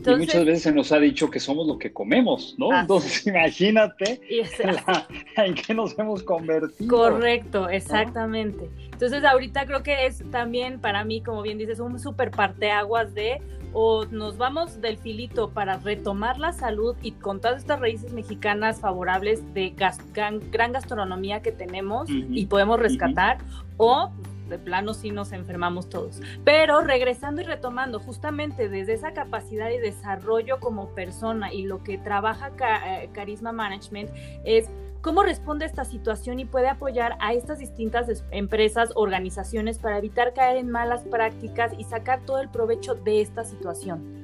Y 0.05 0.15
muchas 0.15 0.45
veces 0.45 0.63
se 0.63 0.71
nos 0.71 0.91
ha 0.91 0.99
dicho 0.99 1.29
que 1.29 1.39
somos 1.39 1.67
lo 1.67 1.77
que 1.77 1.91
comemos, 1.91 2.55
¿no? 2.57 2.77
Entonces 2.77 3.25
imagínate 3.27 4.21
en 5.37 5.55
qué 5.55 5.73
nos 5.73 5.97
hemos 5.97 6.23
convertido. 6.23 6.89
Correcto, 6.89 7.69
exactamente. 7.69 8.69
Entonces 8.91 9.23
ahorita 9.23 9.65
creo 9.65 9.83
que 9.83 10.05
es 10.05 10.23
también 10.31 10.79
para 10.79 11.03
mí, 11.03 11.21
como 11.21 11.41
bien 11.41 11.57
dices, 11.57 11.79
un 11.79 11.99
súper 11.99 12.31
parteaguas 12.31 13.13
de 13.13 13.41
o 13.71 14.05
nos 14.05 14.37
vamos 14.37 14.81
del 14.81 14.97
filito 14.97 15.51
para 15.51 15.77
retomar 15.77 16.39
la 16.39 16.53
salud 16.53 16.95
y 17.01 17.11
con 17.11 17.39
todas 17.39 17.59
estas 17.59 17.79
raíces 17.79 18.13
mexicanas 18.13 18.79
favorables 18.79 19.41
de 19.53 19.73
gran, 20.11 20.71
gastronomía 20.71 21.41
que 21.41 21.51
tenemos 21.51 22.09
y 22.09 22.47
podemos 22.47 22.79
rescatar, 22.79 23.37
o 23.77 24.11
de 24.49 24.59
plano 24.59 24.93
sí 24.93 25.11
nos 25.11 25.31
enfermamos 25.31 25.89
todos. 25.89 26.21
Pero 26.43 26.81
regresando 26.81 27.41
y 27.41 27.45
retomando 27.45 27.99
justamente 27.99 28.69
desde 28.69 28.93
esa 28.93 29.13
capacidad 29.13 29.69
y 29.69 29.77
desarrollo 29.77 30.59
como 30.59 30.89
persona 30.89 31.53
y 31.53 31.63
lo 31.63 31.83
que 31.83 31.97
trabaja 31.97 32.51
eh, 32.85 33.09
Carisma 33.13 33.51
Management 33.51 34.09
es 34.43 34.69
cómo 35.01 35.23
responde 35.23 35.65
a 35.65 35.67
esta 35.67 35.85
situación 35.85 36.39
y 36.39 36.45
puede 36.45 36.67
apoyar 36.67 37.17
a 37.19 37.33
estas 37.33 37.59
distintas 37.59 38.23
empresas, 38.31 38.91
organizaciones 38.95 39.79
para 39.79 39.97
evitar 39.97 40.33
caer 40.33 40.57
en 40.57 40.69
malas 40.69 41.03
prácticas 41.03 41.71
y 41.77 41.83
sacar 41.83 42.21
todo 42.25 42.39
el 42.39 42.49
provecho 42.49 42.95
de 42.95 43.21
esta 43.21 43.43
situación. 43.43 44.19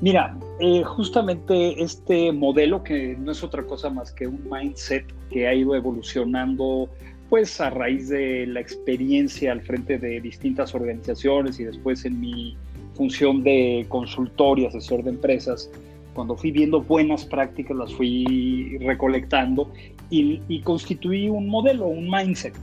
Mira, 0.00 0.38
eh, 0.60 0.84
justamente 0.84 1.82
este 1.82 2.30
modelo 2.32 2.84
que 2.84 3.16
no 3.18 3.32
es 3.32 3.42
otra 3.42 3.64
cosa 3.66 3.90
más 3.90 4.12
que 4.12 4.28
un 4.28 4.48
mindset 4.48 5.04
que 5.28 5.48
ha 5.48 5.54
ido 5.54 5.74
evolucionando 5.74 6.88
pues 7.28 7.60
a 7.60 7.70
raíz 7.70 8.08
de 8.08 8.46
la 8.46 8.60
experiencia 8.60 9.52
al 9.52 9.60
frente 9.62 9.98
de 9.98 10.20
distintas 10.20 10.74
organizaciones 10.74 11.60
y 11.60 11.64
después 11.64 12.04
en 12.04 12.20
mi 12.20 12.56
función 12.94 13.42
de 13.42 13.86
consultor 13.88 14.58
y 14.58 14.66
asesor 14.66 15.04
de 15.04 15.10
empresas, 15.10 15.70
cuando 16.14 16.36
fui 16.36 16.50
viendo 16.50 16.80
buenas 16.80 17.24
prácticas 17.24 17.76
las 17.76 17.94
fui 17.94 18.78
recolectando 18.80 19.70
y, 20.10 20.60
constituí 20.62 21.28
un 21.28 21.48
modelo, 21.48 21.86
un 21.86 22.10
mindset. 22.10 22.54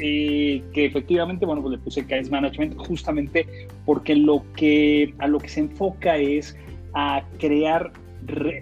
Eh, 0.00 0.62
que 0.72 0.84
efectivamente, 0.84 1.44
bueno, 1.44 1.60
pues 1.60 1.72
le 1.72 1.78
puse 1.78 2.06
Case 2.06 2.30
Management 2.30 2.76
justamente 2.76 3.46
porque 3.84 4.14
lo 4.14 4.44
que, 4.54 5.12
a 5.18 5.26
lo 5.26 5.38
que 5.40 5.48
se 5.48 5.60
enfoca 5.60 6.18
es 6.18 6.56
a 6.94 7.24
crear 7.38 7.92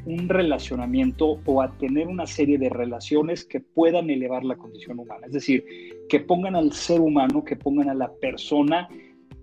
un 0.04 0.28
relacionamiento 0.28 1.40
o 1.44 1.62
a 1.62 1.76
tener 1.78 2.06
una 2.06 2.26
serie 2.26 2.58
de 2.58 2.68
relaciones 2.68 3.44
que 3.44 3.60
puedan 3.60 4.10
elevar 4.10 4.44
la 4.44 4.56
condición 4.56 4.98
humana. 4.98 5.26
Es 5.26 5.32
decir, 5.32 5.64
que 6.08 6.20
pongan 6.20 6.56
al 6.56 6.72
ser 6.72 7.00
humano, 7.00 7.44
que 7.44 7.56
pongan 7.56 7.88
a 7.88 7.94
la 7.94 8.12
persona 8.12 8.88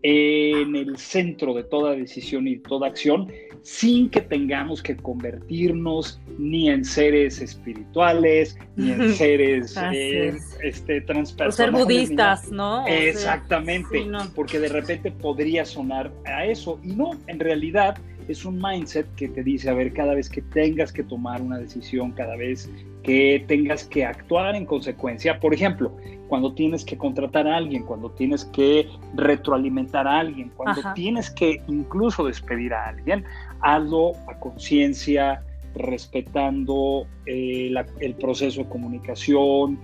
en 0.03 0.75
el 0.75 0.97
centro 0.97 1.53
de 1.53 1.63
toda 1.63 1.95
decisión 1.95 2.45
y 2.47 2.57
toda 2.57 2.87
acción, 2.87 3.31
sin 3.61 4.09
que 4.09 4.19
tengamos 4.19 4.83
que 4.83 4.97
convertirnos 4.97 6.19
ni 6.37 6.69
en 6.69 6.83
seres 6.83 7.41
espirituales, 7.41 8.57
ni 8.75 8.91
en 8.91 9.13
seres 9.13 9.77
eh, 9.93 10.37
este, 10.61 10.99
transpersonales. 11.01 11.55
ser 11.55 11.71
budistas, 11.71 12.51
¿no? 12.51 12.85
Exactamente, 12.85 14.05
porque 14.35 14.59
de 14.59 14.67
repente 14.67 15.09
podría 15.09 15.63
sonar 15.63 16.11
a 16.25 16.45
eso, 16.45 16.81
y 16.83 16.89
no, 16.89 17.11
en 17.27 17.39
realidad 17.39 17.97
es 18.27 18.45
un 18.45 18.61
mindset 18.61 19.07
que 19.15 19.27
te 19.27 19.43
dice, 19.43 19.69
a 19.69 19.73
ver, 19.73 19.93
cada 19.93 20.13
vez 20.13 20.29
que 20.29 20.41
tengas 20.41 20.91
que 20.91 21.03
tomar 21.03 21.41
una 21.41 21.57
decisión, 21.57 22.11
cada 22.11 22.35
vez 22.35 22.69
que 23.03 23.43
tengas 23.47 23.83
que 23.85 24.05
actuar 24.05 24.55
en 24.55 24.65
consecuencia, 24.65 25.39
por 25.39 25.53
ejemplo, 25.53 25.95
cuando 26.27 26.53
tienes 26.53 26.83
que 26.85 26.97
contratar 26.97 27.47
a 27.47 27.57
alguien, 27.57 27.83
cuando 27.83 28.09
tienes 28.11 28.45
que 28.45 28.87
retroalimentar 29.15 30.07
a 30.07 30.19
alguien, 30.19 30.51
cuando 30.55 30.81
tienes 30.95 31.29
que 31.29 31.61
incluso 31.67 32.25
despedir 32.25 32.73
a 32.73 32.87
alguien, 32.87 33.23
hazlo 33.61 34.13
a 34.27 34.39
conciencia, 34.39 35.43
respetando 35.75 37.07
eh, 37.25 37.73
el 37.99 38.15
proceso 38.15 38.63
de 38.63 38.69
comunicación, 38.69 39.79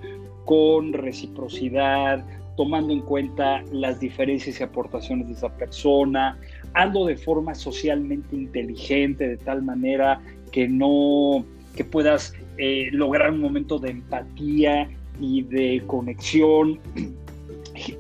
con 0.46 0.94
reciprocidad, 0.94 2.26
tomando 2.60 2.92
en 2.92 3.02
cuenta 3.02 3.64
las 3.72 4.00
diferencias 4.00 4.60
y 4.60 4.64
aportaciones 4.64 5.28
de 5.28 5.34
esa 5.34 5.56
persona, 5.56 6.38
hazlo 6.74 7.06
de 7.06 7.18
forma 7.18 7.56
socialmente 7.56 8.36
inteligente, 8.36 9.28
de 9.28 9.38
tal 9.38 9.62
manera 9.62 10.22
que 10.52 10.68
no, 10.68 11.46
que 11.76 11.84
puedas 11.84 12.34
eh, 12.58 12.90
lograr 12.92 13.32
un 13.32 13.42
momento 13.42 13.80
de 13.80 13.92
empatía 13.92 14.90
y 15.20 15.44
de 15.44 15.84
conexión. 15.88 16.80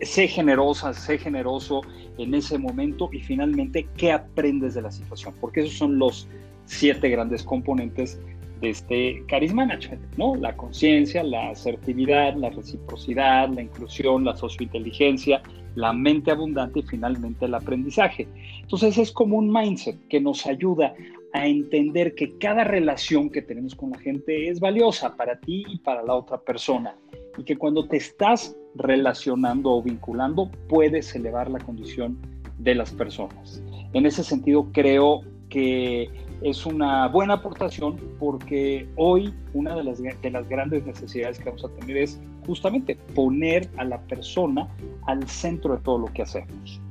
sé 0.01 0.27
generosa, 0.27 0.93
sé 0.93 1.17
generoso 1.17 1.81
en 2.17 2.33
ese 2.33 2.57
momento 2.57 3.09
y 3.11 3.19
finalmente, 3.19 3.87
¿qué 3.97 4.11
aprendes 4.11 4.73
de 4.73 4.81
la 4.81 4.91
situación? 4.91 5.33
Porque 5.39 5.61
esos 5.61 5.77
son 5.77 5.97
los 5.97 6.27
siete 6.65 7.09
grandes 7.09 7.43
componentes 7.43 8.19
de 8.59 8.69
este 8.69 9.23
Charisma 9.27 9.65
Management, 9.65 10.17
¿no? 10.17 10.35
La 10.35 10.55
conciencia, 10.55 11.23
la 11.23 11.49
asertividad, 11.49 12.35
la 12.35 12.49
reciprocidad, 12.49 13.49
la 13.49 13.61
inclusión, 13.61 14.25
la 14.25 14.35
sociointeligencia, 14.35 15.41
la 15.75 15.93
mente 15.93 16.31
abundante 16.31 16.79
y 16.79 16.83
finalmente 16.83 17.45
el 17.45 17.53
aprendizaje. 17.53 18.27
Entonces 18.61 18.97
es 18.97 19.11
como 19.11 19.37
un 19.37 19.51
mindset 19.51 19.97
que 20.07 20.19
nos 20.19 20.45
ayuda 20.45 20.93
a 21.33 21.47
entender 21.47 22.15
que 22.15 22.37
cada 22.37 22.63
relación 22.63 23.29
que 23.29 23.41
tenemos 23.41 23.75
con 23.75 23.91
la 23.91 23.99
gente 23.99 24.49
es 24.49 24.59
valiosa 24.59 25.15
para 25.15 25.39
ti 25.39 25.63
y 25.67 25.77
para 25.77 26.03
la 26.03 26.15
otra 26.15 26.39
persona 26.39 26.95
y 27.37 27.43
que 27.43 27.55
cuando 27.55 27.87
te 27.87 27.97
estás 27.97 28.55
relacionando 28.75 29.71
o 29.71 29.81
vinculando 29.81 30.49
puedes 30.67 31.15
elevar 31.15 31.49
la 31.49 31.59
condición 31.59 32.17
de 32.57 32.75
las 32.75 32.91
personas. 32.91 33.63
En 33.93 34.05
ese 34.05 34.23
sentido 34.23 34.69
creo 34.73 35.21
que 35.49 36.09
es 36.41 36.65
una 36.65 37.07
buena 37.07 37.35
aportación 37.35 37.97
porque 38.19 38.87
hoy 38.95 39.33
una 39.53 39.75
de 39.75 39.83
las, 39.83 40.01
de 40.01 40.31
las 40.31 40.47
grandes 40.47 40.85
necesidades 40.85 41.39
que 41.39 41.45
vamos 41.45 41.65
a 41.65 41.69
tener 41.69 41.97
es 41.97 42.19
justamente 42.45 42.95
poner 43.15 43.69
a 43.77 43.83
la 43.83 43.99
persona 44.01 44.67
al 45.07 45.27
centro 45.27 45.75
de 45.75 45.81
todo 45.81 45.99
lo 45.99 46.07
que 46.07 46.23
hacemos. 46.23 46.81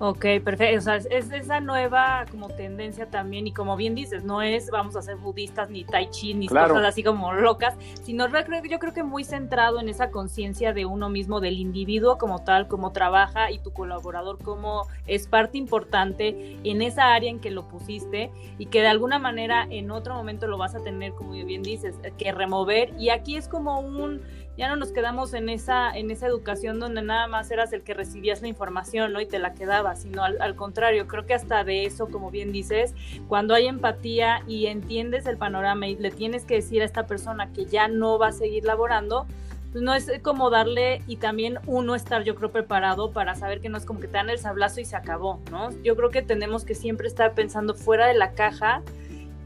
Ok, 0.00 0.24
perfecto. 0.44 0.78
O 0.78 0.80
sea, 0.80 0.96
es 0.96 1.32
esa 1.32 1.60
nueva 1.60 2.24
como 2.30 2.48
tendencia 2.48 3.06
también 3.06 3.48
y 3.48 3.52
como 3.52 3.76
bien 3.76 3.96
dices, 3.96 4.22
no 4.22 4.42
es 4.42 4.70
vamos 4.70 4.94
a 4.94 5.02
ser 5.02 5.16
budistas 5.16 5.70
ni 5.70 5.82
tai 5.82 6.08
chi 6.10 6.34
ni 6.34 6.46
cosas 6.46 6.84
así 6.84 7.02
como 7.02 7.32
locas, 7.32 7.74
sino 8.04 8.28
yo 8.28 8.78
creo 8.78 8.94
que 8.94 9.02
muy 9.02 9.24
centrado 9.24 9.80
en 9.80 9.88
esa 9.88 10.10
conciencia 10.12 10.72
de 10.72 10.86
uno 10.86 11.08
mismo, 11.08 11.40
del 11.40 11.58
individuo 11.58 12.16
como 12.16 12.44
tal, 12.44 12.68
como 12.68 12.92
trabaja 12.92 13.50
y 13.50 13.58
tu 13.58 13.72
colaborador 13.72 14.38
como 14.38 14.86
es 15.08 15.26
parte 15.26 15.58
importante 15.58 16.58
en 16.62 16.80
esa 16.80 17.12
área 17.14 17.30
en 17.30 17.40
que 17.40 17.50
lo 17.50 17.66
pusiste 17.66 18.30
y 18.56 18.66
que 18.66 18.82
de 18.82 18.88
alguna 18.88 19.18
manera 19.18 19.66
en 19.68 19.90
otro 19.90 20.14
momento 20.14 20.46
lo 20.46 20.58
vas 20.58 20.76
a 20.76 20.80
tener, 20.80 21.12
como 21.14 21.32
bien 21.32 21.62
dices, 21.64 21.96
que 22.16 22.30
remover. 22.30 22.92
Y 22.98 23.10
aquí 23.10 23.36
es 23.36 23.48
como 23.48 23.80
un 23.80 24.22
ya 24.58 24.68
no 24.68 24.74
nos 24.74 24.90
quedamos 24.90 25.34
en 25.34 25.48
esa, 25.48 25.96
en 25.96 26.10
esa 26.10 26.26
educación 26.26 26.80
donde 26.80 27.00
nada 27.00 27.28
más 27.28 27.48
eras 27.52 27.72
el 27.72 27.82
que 27.82 27.94
recibías 27.94 28.42
la 28.42 28.48
información 28.48 29.12
¿no? 29.12 29.20
y 29.20 29.26
te 29.26 29.38
la 29.38 29.54
quedabas, 29.54 30.02
sino 30.02 30.24
al, 30.24 30.56
contrario, 30.56 31.06
creo 31.06 31.24
que 31.26 31.34
hasta 31.34 31.62
de 31.62 31.84
eso, 31.84 32.08
como 32.08 32.32
bien 32.32 32.50
dices, 32.50 32.92
cuando 33.28 33.54
hay 33.54 33.68
empatía 33.68 34.42
y 34.48 34.66
entiendes 34.66 35.26
el 35.26 35.38
panorama 35.38 35.86
y 35.86 35.94
le 35.94 36.10
tienes 36.10 36.44
que 36.44 36.54
decir 36.54 36.82
a 36.82 36.86
esta 36.86 37.06
persona 37.06 37.52
que 37.52 37.66
ya 37.66 37.86
no 37.86 38.18
va 38.18 38.28
a 38.28 38.32
seguir 38.32 38.64
laborando, 38.64 39.26
pues 39.70 39.84
no 39.84 39.94
es 39.94 40.10
como 40.22 40.50
darle 40.50 41.02
y 41.06 41.18
también 41.18 41.60
uno 41.66 41.94
estar 41.94 42.24
yo 42.24 42.34
creo 42.34 42.50
preparado 42.50 43.12
para 43.12 43.36
saber 43.36 43.60
que 43.60 43.68
no 43.68 43.78
es 43.78 43.84
como 43.84 44.00
que 44.00 44.08
te 44.08 44.14
dan 44.14 44.28
el 44.28 44.40
sablazo 44.40 44.80
y 44.80 44.84
se 44.84 44.96
acabó, 44.96 45.40
¿no? 45.52 45.70
Yo 45.84 45.94
creo 45.94 46.10
que 46.10 46.22
tenemos 46.22 46.64
que 46.64 46.74
siempre 46.74 47.06
estar 47.06 47.32
pensando 47.32 47.74
fuera 47.74 48.08
de 48.08 48.14
la 48.14 48.32
caja 48.32 48.82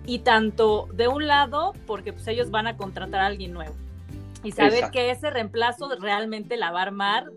y 0.06 0.20
tanto 0.20 0.88
de 0.94 1.08
un 1.08 1.26
lado 1.26 1.74
porque 1.86 2.14
pues 2.14 2.26
ellos 2.28 2.50
van 2.50 2.66
a 2.66 2.78
contratar 2.78 3.20
a 3.20 3.26
alguien 3.26 3.52
nuevo 3.52 3.74
y 4.42 4.52
saber 4.52 4.90
que 4.90 5.10
ese 5.10 5.30
reemplazo 5.30 5.88
realmente 5.98 6.56
la 6.56 6.70
va 6.70 6.80
a 6.80 6.82
armar 6.82 7.30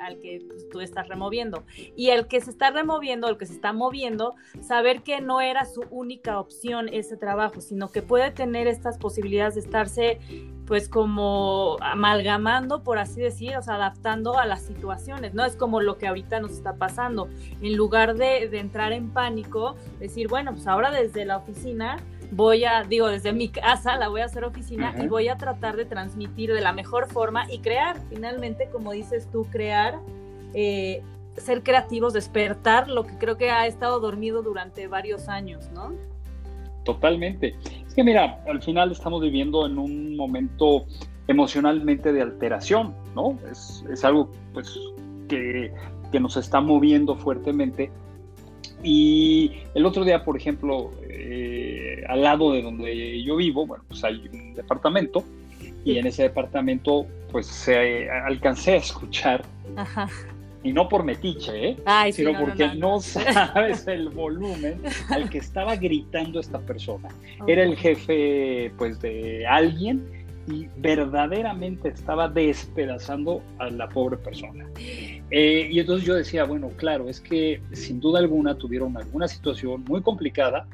al 0.00 0.20
que 0.20 0.44
pues, 0.46 0.68
tú 0.68 0.80
estás 0.80 1.08
removiendo. 1.08 1.64
Y 1.96 2.10
el 2.10 2.26
que 2.26 2.40
se 2.40 2.50
está 2.50 2.70
removiendo, 2.70 3.28
el 3.28 3.36
que 3.36 3.46
se 3.46 3.54
está 3.54 3.72
moviendo, 3.72 4.34
saber 4.60 5.02
que 5.02 5.20
no 5.20 5.40
era 5.40 5.64
su 5.64 5.82
única 5.90 6.38
opción 6.38 6.88
ese 6.92 7.16
trabajo, 7.16 7.60
sino 7.60 7.90
que 7.90 8.02
puede 8.02 8.30
tener 8.30 8.66
estas 8.68 8.98
posibilidades 8.98 9.54
de 9.54 9.60
estarse 9.60 10.18
pues 10.66 10.88
como 10.88 11.78
amalgamando, 11.80 12.82
por 12.82 12.98
así 12.98 13.22
decir, 13.22 13.56
o 13.56 13.62
sea, 13.62 13.76
adaptando 13.76 14.38
a 14.38 14.44
las 14.44 14.62
situaciones, 14.62 15.32
¿no? 15.32 15.46
Es 15.46 15.56
como 15.56 15.80
lo 15.80 15.96
que 15.96 16.06
ahorita 16.06 16.40
nos 16.40 16.52
está 16.52 16.76
pasando. 16.76 17.28
En 17.62 17.74
lugar 17.74 18.16
de, 18.16 18.48
de 18.50 18.58
entrar 18.58 18.92
en 18.92 19.10
pánico, 19.10 19.76
decir, 19.98 20.28
bueno, 20.28 20.52
pues 20.52 20.66
ahora 20.66 20.90
desde 20.90 21.24
la 21.24 21.38
oficina 21.38 21.96
voy 22.30 22.64
a, 22.64 22.84
digo, 22.84 23.08
desde 23.08 23.32
mi 23.32 23.48
casa 23.48 23.96
la 23.96 24.08
voy 24.08 24.20
a 24.20 24.26
hacer 24.26 24.44
oficina 24.44 24.94
y 25.02 25.06
voy 25.06 25.28
a 25.28 25.36
tratar 25.36 25.76
de 25.76 25.84
transmitir 25.84 26.52
de 26.52 26.60
la 26.60 26.72
mejor 26.72 27.08
forma 27.08 27.50
y 27.50 27.58
crear, 27.58 28.00
finalmente, 28.08 28.68
como 28.70 28.92
dices 28.92 29.28
tú, 29.30 29.46
crear, 29.50 29.98
eh, 30.54 31.02
ser 31.36 31.62
creativos, 31.62 32.12
despertar 32.12 32.88
lo 32.88 33.06
que 33.06 33.16
creo 33.18 33.36
que 33.36 33.50
ha 33.50 33.66
estado 33.66 34.00
dormido 34.00 34.42
durante 34.42 34.88
varios 34.88 35.28
años, 35.28 35.70
¿no? 35.72 35.92
Totalmente. 36.84 37.54
Es 37.86 37.94
que 37.94 38.02
mira, 38.02 38.42
al 38.46 38.62
final 38.62 38.92
estamos 38.92 39.20
viviendo 39.20 39.66
en 39.66 39.78
un 39.78 40.16
momento 40.16 40.86
emocionalmente 41.26 42.12
de 42.12 42.22
alteración, 42.22 42.94
¿no? 43.14 43.38
Es, 43.50 43.84
es 43.90 44.04
algo 44.04 44.30
pues 44.52 44.78
que, 45.28 45.72
que 46.10 46.20
nos 46.20 46.36
está 46.36 46.60
moviendo 46.60 47.16
fuertemente 47.16 47.90
y 48.82 49.52
el 49.74 49.86
otro 49.86 50.04
día, 50.04 50.24
por 50.24 50.36
ejemplo, 50.36 50.92
eh, 51.08 52.04
al 52.08 52.22
lado 52.22 52.52
de 52.52 52.62
donde 52.62 53.22
yo 53.22 53.36
vivo, 53.36 53.66
bueno, 53.66 53.84
pues 53.88 54.04
hay 54.04 54.28
un 54.32 54.54
departamento 54.54 55.24
y 55.84 55.98
en 55.98 56.06
ese 56.06 56.24
departamento 56.24 57.06
pues 57.30 57.46
se, 57.46 58.10
alcancé 58.10 58.72
a 58.72 58.76
escuchar 58.76 59.44
y 60.62 60.72
no 60.72 60.88
por 60.88 61.04
metiche, 61.04 61.70
¿eh? 61.70 61.76
sino 62.12 62.38
porque 62.38 62.68
no, 62.74 63.00
sabes 63.00 63.86
el 63.86 64.08
volumen 64.08 64.80
al 65.08 65.30
que 65.30 65.38
estaba 65.38 65.76
gritando 65.76 66.40
esta 66.40 66.58
persona. 66.58 67.08
Era 67.46 67.62
el 67.62 67.76
jefe, 67.76 68.72
pues, 68.76 69.00
de 69.00 69.46
alguien 69.46 70.17
y 70.50 70.68
verdaderamente 70.78 71.88
estaba 71.88 72.28
despedazando 72.28 73.42
a 73.58 73.70
la 73.70 73.88
pobre 73.88 74.16
persona. 74.16 74.66
Eh, 75.30 75.68
y 75.70 75.78
entonces 75.78 76.06
yo 76.06 76.14
decía, 76.14 76.44
bueno, 76.44 76.70
claro, 76.76 77.08
es 77.08 77.20
que 77.20 77.60
sin 77.72 78.00
duda 78.00 78.18
alguna 78.18 78.56
tuvieron 78.56 78.96
alguna 78.96 79.28
situación 79.28 79.84
muy 79.86 80.00
complicada 80.00 80.66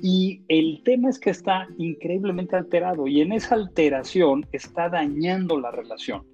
y 0.00 0.42
el 0.48 0.82
tema 0.84 1.10
es 1.10 1.18
que 1.18 1.30
está 1.30 1.68
increíblemente 1.78 2.56
alterado 2.56 3.06
y 3.06 3.20
en 3.20 3.32
esa 3.32 3.54
alteración 3.54 4.46
está 4.52 4.88
dañando 4.88 5.60
la 5.60 5.70
relación. 5.70 6.24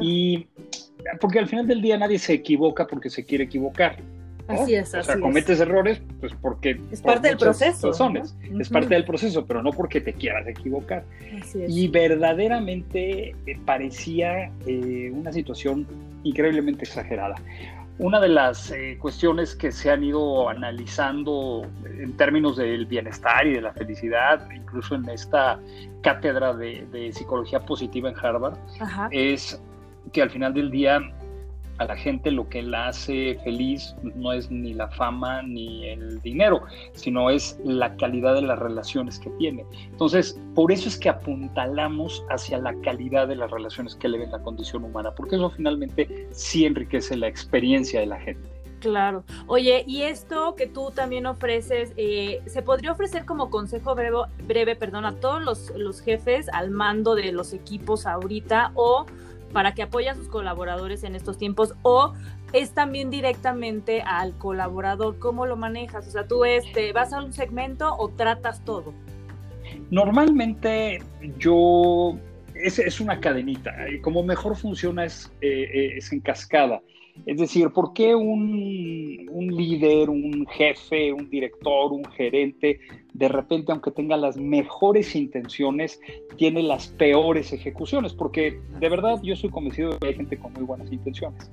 Y 0.00 0.46
porque 1.20 1.38
al 1.38 1.48
final 1.48 1.66
del 1.66 1.82
día 1.82 1.98
nadie 1.98 2.18
se 2.18 2.34
equivoca 2.34 2.86
porque 2.86 3.10
se 3.10 3.24
quiere 3.24 3.44
equivocar. 3.44 3.96
Así 4.48 4.74
es, 4.74 4.94
así 4.94 5.10
O 5.10 5.12
sea, 5.12 5.20
cometes 5.20 5.60
errores, 5.60 6.00
pues 6.20 6.32
porque... 6.40 6.80
Es 6.90 7.02
parte 7.02 7.28
del 7.28 7.36
proceso. 7.36 7.90
Es 8.58 8.68
parte 8.70 8.94
del 8.94 9.04
proceso, 9.04 9.44
pero 9.44 9.62
no 9.62 9.70
porque 9.72 10.00
te 10.00 10.14
quieras 10.14 10.46
equivocar. 10.46 11.04
Y 11.54 11.88
verdaderamente 11.88 13.36
eh, 13.46 13.60
parecía 13.64 14.50
eh, 14.66 15.10
una 15.12 15.32
situación 15.32 15.86
increíblemente 16.24 16.84
exagerada. 16.84 17.36
Una 17.98 18.20
de 18.20 18.28
las 18.28 18.70
eh, 18.70 18.96
cuestiones 19.00 19.56
que 19.56 19.72
se 19.72 19.90
han 19.90 20.04
ido 20.04 20.48
analizando 20.48 21.66
en 21.84 22.16
términos 22.16 22.56
del 22.56 22.86
bienestar 22.86 23.46
y 23.46 23.54
de 23.54 23.60
la 23.60 23.72
felicidad, 23.72 24.48
incluso 24.54 24.94
en 24.94 25.08
esta 25.08 25.58
cátedra 26.02 26.54
de, 26.54 27.10
psicología 27.12 27.60
positiva 27.60 28.08
en 28.08 28.16
Harvard, 28.16 28.56
es 29.10 29.60
que 30.12 30.22
al 30.22 30.30
final 30.30 30.54
del 30.54 30.70
día 30.70 31.00
a 31.78 31.84
la 31.84 31.96
gente 31.96 32.30
lo 32.30 32.48
que 32.48 32.62
la 32.62 32.88
hace 32.88 33.38
feliz 33.44 33.94
no 34.02 34.32
es 34.32 34.50
ni 34.50 34.74
la 34.74 34.88
fama 34.88 35.42
ni 35.42 35.86
el 35.86 36.20
dinero, 36.20 36.62
sino 36.92 37.30
es 37.30 37.58
la 37.64 37.96
calidad 37.96 38.34
de 38.34 38.42
las 38.42 38.58
relaciones 38.58 39.18
que 39.18 39.30
tiene. 39.30 39.64
Entonces, 39.90 40.38
por 40.54 40.72
eso 40.72 40.88
es 40.88 40.98
que 40.98 41.08
apuntalamos 41.08 42.24
hacia 42.30 42.58
la 42.58 42.74
calidad 42.80 43.28
de 43.28 43.36
las 43.36 43.50
relaciones 43.50 43.94
que 43.94 44.08
le 44.08 44.18
ven 44.18 44.30
la 44.30 44.40
condición 44.40 44.84
humana, 44.84 45.12
porque 45.14 45.36
eso 45.36 45.50
finalmente 45.50 46.28
sí 46.32 46.64
enriquece 46.64 47.16
la 47.16 47.28
experiencia 47.28 48.00
de 48.00 48.06
la 48.06 48.20
gente. 48.20 48.58
Claro. 48.80 49.24
Oye, 49.46 49.84
y 49.86 50.02
esto 50.02 50.54
que 50.54 50.66
tú 50.66 50.90
también 50.92 51.26
ofreces, 51.26 51.92
eh, 51.96 52.40
¿se 52.46 52.62
podría 52.62 52.92
ofrecer 52.92 53.24
como 53.24 53.50
consejo 53.50 53.94
breve, 53.94 54.18
breve 54.46 54.76
perdón, 54.76 55.04
a 55.04 55.16
todos 55.16 55.42
los, 55.42 55.70
los 55.76 56.00
jefes 56.00 56.48
al 56.52 56.70
mando 56.70 57.14
de 57.14 57.32
los 57.32 57.52
equipos 57.52 58.06
ahorita 58.06 58.72
o 58.74 59.06
para 59.52 59.74
que 59.74 59.82
apoye 59.82 60.08
a 60.08 60.14
sus 60.14 60.28
colaboradores 60.28 61.04
en 61.04 61.14
estos 61.14 61.38
tiempos 61.38 61.74
o 61.82 62.12
es 62.52 62.72
también 62.72 63.10
directamente 63.10 64.02
al 64.02 64.36
colaborador, 64.38 65.18
¿cómo 65.18 65.46
lo 65.46 65.56
manejas? 65.56 66.06
O 66.08 66.10
sea, 66.10 66.26
tú 66.26 66.44
este, 66.44 66.92
vas 66.92 67.12
a 67.12 67.22
un 67.22 67.32
segmento 67.32 67.94
o 67.96 68.08
tratas 68.08 68.64
todo. 68.64 68.94
Normalmente 69.90 71.02
yo, 71.38 72.18
es, 72.54 72.78
es 72.78 73.00
una 73.00 73.20
cadenita, 73.20 73.74
como 74.02 74.22
mejor 74.22 74.56
funciona 74.56 75.04
es, 75.04 75.30
eh, 75.40 75.68
eh, 75.72 75.98
es 75.98 76.12
en 76.12 76.20
cascada. 76.20 76.80
Es 77.26 77.38
decir, 77.38 77.70
¿por 77.70 77.92
qué 77.92 78.14
un, 78.14 79.26
líder, 79.50 80.10
un 80.10 80.46
jefe, 80.46 81.12
un 81.12 81.28
director, 81.28 81.92
un 81.92 82.04
gerente, 82.04 82.80
de 83.12 83.28
repente, 83.28 83.72
aunque 83.72 83.90
tenga 83.90 84.16
las 84.16 84.36
mejores 84.36 85.14
intenciones, 85.14 86.00
tiene 86.36 86.62
las 86.62 86.88
peores 86.88 87.52
ejecuciones? 87.52 88.12
Porque 88.12 88.60
de 88.80 88.88
verdad 88.88 89.20
yo 89.22 89.34
estoy 89.34 89.50
convencido 89.50 89.90
de 89.90 89.98
que 89.98 90.06
hay 90.08 90.14
gente 90.14 90.38
con 90.38 90.52
muy 90.52 90.62
buenas 90.62 90.90
intenciones, 90.90 91.50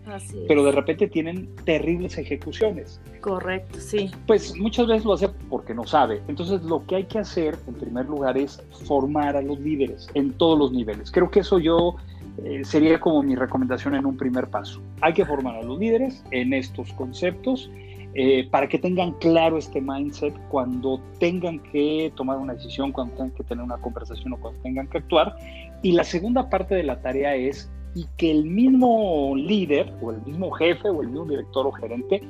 pero 0.48 0.64
de 0.64 0.72
repente 0.72 1.08
tienen 1.08 1.54
terribles 1.66 2.18
ejecuciones. 2.18 3.02
Correcto, 3.22 3.80
sí. 3.80 4.10
Pues 4.28 4.58
muchas 4.58 4.88
veces 4.88 5.06
lo 5.06 5.14
hace 5.14 5.30
porque 5.50 5.74
no 5.74 5.86
sabe. 5.86 6.22
Entonces 6.28 6.64
lo 6.64 6.86
que 6.86 6.98
hay 6.98 7.04
que 7.06 7.20
hacer, 7.20 7.58
en 7.68 7.74
primer 7.74 8.06
lugar, 8.06 8.38
es 8.38 8.62
formar 8.86 9.36
a 9.36 9.42
los 9.42 9.60
líderes 9.60 10.08
en 10.14 10.34
todos 10.34 10.58
los 10.58 10.72
niveles. 10.72 11.12
Creo 11.12 11.30
que 11.30 11.42
eso 11.42 11.60
yo 11.60 11.96
eh, 12.44 12.64
sería 12.64 13.00
como 13.00 13.24
mi 13.24 13.36
recomendación 13.36 13.96
en 13.96 14.06
un 14.06 14.18
primer 14.18 14.48
paso. 14.48 14.82
Hay 15.02 15.14
que 15.14 15.26
formar 15.26 15.56
a 15.56 15.64
los 15.64 15.80
líderes 15.80 16.24
en 16.32 16.54
estos 16.54 16.92
conceptos 16.94 17.70
eh, 18.14 18.48
para 18.50 18.68
que 18.68 18.80
tengan 18.80 19.12
claro 19.14 19.58
este 19.58 19.82
mindset 19.82 20.34
cuando 20.50 21.02
tengan 21.20 21.60
que 21.60 22.12
tomar 22.16 22.38
una 22.38 22.54
decisión, 22.54 22.92
cuando 22.92 23.14
tengan 23.16 23.32
que 23.36 23.44
tener 23.44 23.64
una 23.64 23.78
conversación 23.78 24.34
o 24.34 24.38
cuando 24.38 24.62
tengan 24.62 24.88
que 24.88 25.00
actuar. 25.00 25.36
Y 25.82 25.92
la 25.92 26.04
segunda 26.04 26.50
parte 26.50 26.76
de 26.76 26.84
la 26.84 27.02
tarea 27.02 27.36
es 27.36 27.70
y 27.94 28.06
que 28.18 28.32
el 28.32 28.46
mismo 28.46 29.34
líder 29.36 29.94
o 30.02 30.12
el 30.12 30.22
mismo 30.22 30.52
jefe 30.52 30.90
o 30.90 31.02
el 31.02 31.10
mismo 31.10 31.26
director 31.26 31.66
o 31.68 31.72
gerente 31.72 32.22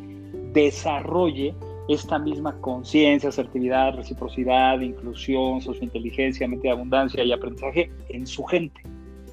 desarrolle 0.53 1.53
esta 1.87 2.17
misma 2.17 2.59
conciencia, 2.61 3.29
asertividad, 3.29 3.95
reciprocidad, 3.95 4.79
inclusión, 4.79 5.61
sociointeligencia, 5.61 6.47
mente 6.47 6.67
de 6.67 6.73
abundancia 6.73 7.23
y 7.23 7.31
aprendizaje 7.31 7.91
en 8.09 8.25
su 8.25 8.43
gente. 8.45 8.81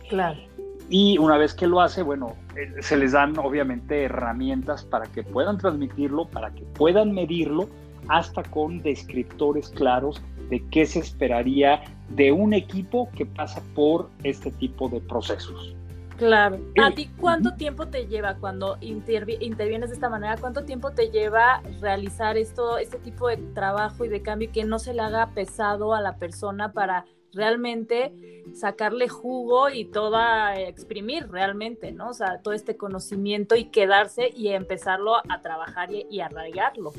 Claro. 0.09 0.39
Y 0.89 1.19
una 1.19 1.39
vez 1.39 1.55
que 1.55 1.67
lo 1.67 1.81
hace, 1.81 2.03
bueno, 2.03 2.37
eh, 2.57 2.83
se 2.83 2.97
les 2.97 3.13
dan 3.13 3.39
obviamente 3.39 4.05
herramientas 4.05 4.85
para 4.85 5.07
que 5.07 5.23
puedan 5.23 5.59
transmitirlo, 5.59 6.27
para 6.27 6.53
que 6.55 6.63
puedan 6.63 7.13
medirlo, 7.13 7.69
hasta 8.09 8.43
con 8.43 8.83
descriptores 8.83 9.69
claros 9.71 10.23
de 10.51 10.63
qué 10.71 10.87
se 10.87 10.99
esperaría 10.99 11.83
de 12.11 12.33
un 12.33 12.53
equipo 12.53 13.09
que 13.17 13.25
pasa 13.25 13.63
por 13.75 14.11
este 14.23 14.51
tipo 14.51 14.89
de 14.89 15.01
procesos. 15.01 15.75
Claro. 16.19 16.61
¿A 16.81 16.91
ti 16.93 17.11
cuánto 17.19 17.55
tiempo 17.55 17.89
te 17.89 18.07
lleva 18.07 18.37
cuando 18.37 18.77
intervienes 18.81 19.89
de 19.89 19.95
esta 19.95 20.09
manera? 20.09 20.37
¿Cuánto 20.37 20.65
tiempo 20.65 20.93
te 20.93 21.11
lleva 21.11 21.63
realizar 21.81 22.37
esto, 22.37 22.79
este 22.79 22.99
tipo 22.99 23.29
de 23.29 23.39
trabajo 23.39 24.05
y 24.05 24.09
de 24.09 24.23
cambio 24.23 24.49
y 24.49 24.53
que 24.53 24.65
no 24.65 24.79
se 24.79 24.95
le 24.95 25.01
haga 25.01 25.31
pesado 25.35 25.95
a 25.95 26.01
la 26.01 26.17
persona 26.17 26.73
para 26.73 27.07
realmente 27.33 28.13
sacarle 28.55 29.09
jugo 29.09 29.71
y 29.71 29.85
toda 29.85 30.61
exprimir 30.61 31.29
realmente, 31.31 31.93
¿no? 31.93 32.11
O 32.11 32.15
sea, 32.15 32.41
todo 32.43 32.55
este 32.55 32.77
conocimiento 32.77 33.57
y 33.57 33.65
quedarse 33.65 34.31
y 34.37 34.49
empezarlo 34.49 35.17
a 35.17 35.41
trabajar 35.43 35.91
y, 35.93 36.21
arraigarlo. 36.21 36.93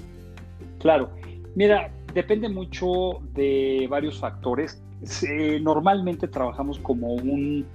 Claro, 0.79 1.09
mira, 1.55 1.91
depende 2.13 2.49
mucho 2.49 3.19
de 3.33 3.87
varios 3.89 4.19
factores. 4.19 4.81
normalmente 5.61 6.27
trabajamos 6.27 6.79
como 6.79 7.13
un 7.13 7.65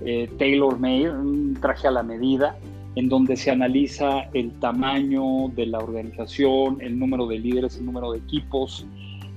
eh, 0.00 0.28
tailor 0.38 0.78
made, 0.78 1.10
un 1.10 1.56
traje 1.60 1.88
a 1.88 1.90
la 1.90 2.02
medida, 2.02 2.56
en 2.94 3.08
donde 3.08 3.36
se 3.36 3.50
analiza 3.50 4.28
el 4.34 4.52
tamaño 4.60 5.48
de 5.54 5.66
la 5.66 5.78
organización, 5.78 6.80
el 6.80 6.98
número 6.98 7.26
de 7.26 7.38
líderes, 7.38 7.76
el 7.78 7.86
número 7.86 8.12
de 8.12 8.18
equipos, 8.18 8.86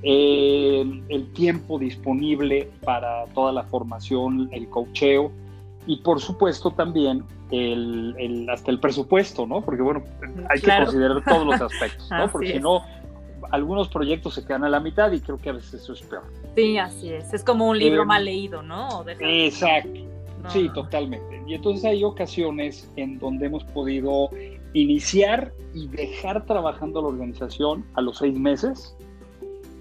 el 0.04 1.32
tiempo 1.34 1.80
disponible 1.80 2.70
para 2.84 3.26
toda 3.34 3.52
la 3.52 3.64
formación, 3.64 4.50
el 4.52 4.70
cocheo 4.70 5.32
y 5.88 5.98
por 5.98 6.20
supuesto 6.20 6.72
también 6.72 7.24
el, 7.52 8.48
hasta 8.52 8.72
el 8.72 8.80
presupuesto, 8.80 9.48
¿no? 9.48 9.62
Porque 9.62 9.82
bueno, 9.82 10.04
hay 10.50 10.60
que 10.60 10.76
considerar 10.76 11.24
todos 11.24 11.46
los 11.46 11.62
aspectos, 11.62 12.10
¿no? 12.12 12.30
Porque 12.30 12.54
si 12.54 12.60
no, 12.60 12.84
algunos 13.52 13.88
proyectos 13.88 14.36
se 14.36 14.46
quedan 14.46 14.66
a 14.66 14.70
la 14.70 14.80
mitad 14.80 15.12
y 15.12 15.22
creo 15.22 15.38
que 15.38 15.50
a 15.50 15.54
veces 15.54 15.76
eso 15.82 15.94
es 15.94 16.02
peor. 16.02 16.24
Sí, 16.56 16.78
así 16.78 17.14
es. 17.14 17.34
Es 17.34 17.44
como 17.44 17.68
un 17.70 17.80
libro 17.80 18.04
eh, 18.04 18.06
mal 18.06 18.26
leído, 18.26 18.62
¿no? 18.62 19.06
Exacto. 19.08 20.00
sí, 20.50 20.70
totalmente. 20.74 21.42
Y 21.48 21.54
entonces 21.54 21.86
hay 21.86 22.04
ocasiones 22.04 22.92
en 22.98 23.18
donde 23.18 23.46
hemos 23.46 23.64
podido 23.64 24.30
iniciar 24.74 25.54
y 25.74 25.88
dejar 25.88 26.46
trabajando 26.46 27.02
la 27.02 27.08
organización 27.08 27.86
a 27.94 28.02
los 28.02 28.18
seis 28.18 28.38
meses 28.38 28.97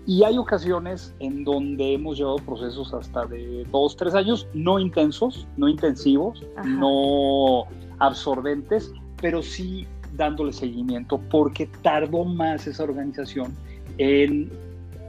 y 0.06 0.22
hay 0.22 0.38
ocasiones 0.38 1.14
en 1.18 1.44
donde 1.44 1.94
hemos 1.94 2.16
llevado 2.16 2.36
procesos 2.36 2.94
hasta 2.94 3.26
de 3.26 3.66
dos, 3.72 3.96
tres 3.96 4.14
años, 4.14 4.46
no 4.54 4.78
intensos, 4.78 5.48
no 5.56 5.68
intensivos, 5.68 6.44
no 6.64 7.64
absorbentes, 7.98 8.92
pero 9.20 9.42
sí 9.42 9.86
dándole 10.12 10.52
seguimiento 10.52 11.18
porque 11.30 11.68
tardó 11.82 12.24
más 12.24 12.68
esa 12.68 12.84
organización 12.84 13.52
en 13.98 14.50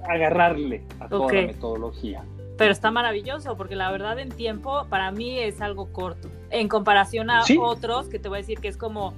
agarrarle 0.10 0.84
a 1.00 1.08
toda 1.08 1.32
la 1.32 1.42
metodología. 1.48 2.24
Pero 2.58 2.72
está 2.72 2.90
maravilloso 2.90 3.56
porque 3.56 3.76
la 3.76 3.92
verdad 3.92 4.18
en 4.18 4.30
tiempo 4.30 4.88
para 4.90 5.12
mí 5.12 5.38
es 5.38 5.62
algo 5.62 5.92
corto. 5.92 6.28
En 6.50 6.68
comparación 6.68 7.30
a 7.30 7.44
otros 7.60 8.08
que 8.08 8.18
te 8.18 8.30
voy 8.30 8.38
a 8.38 8.42
decir 8.42 8.60
que 8.60 8.68
es 8.68 8.78
como 8.78 9.14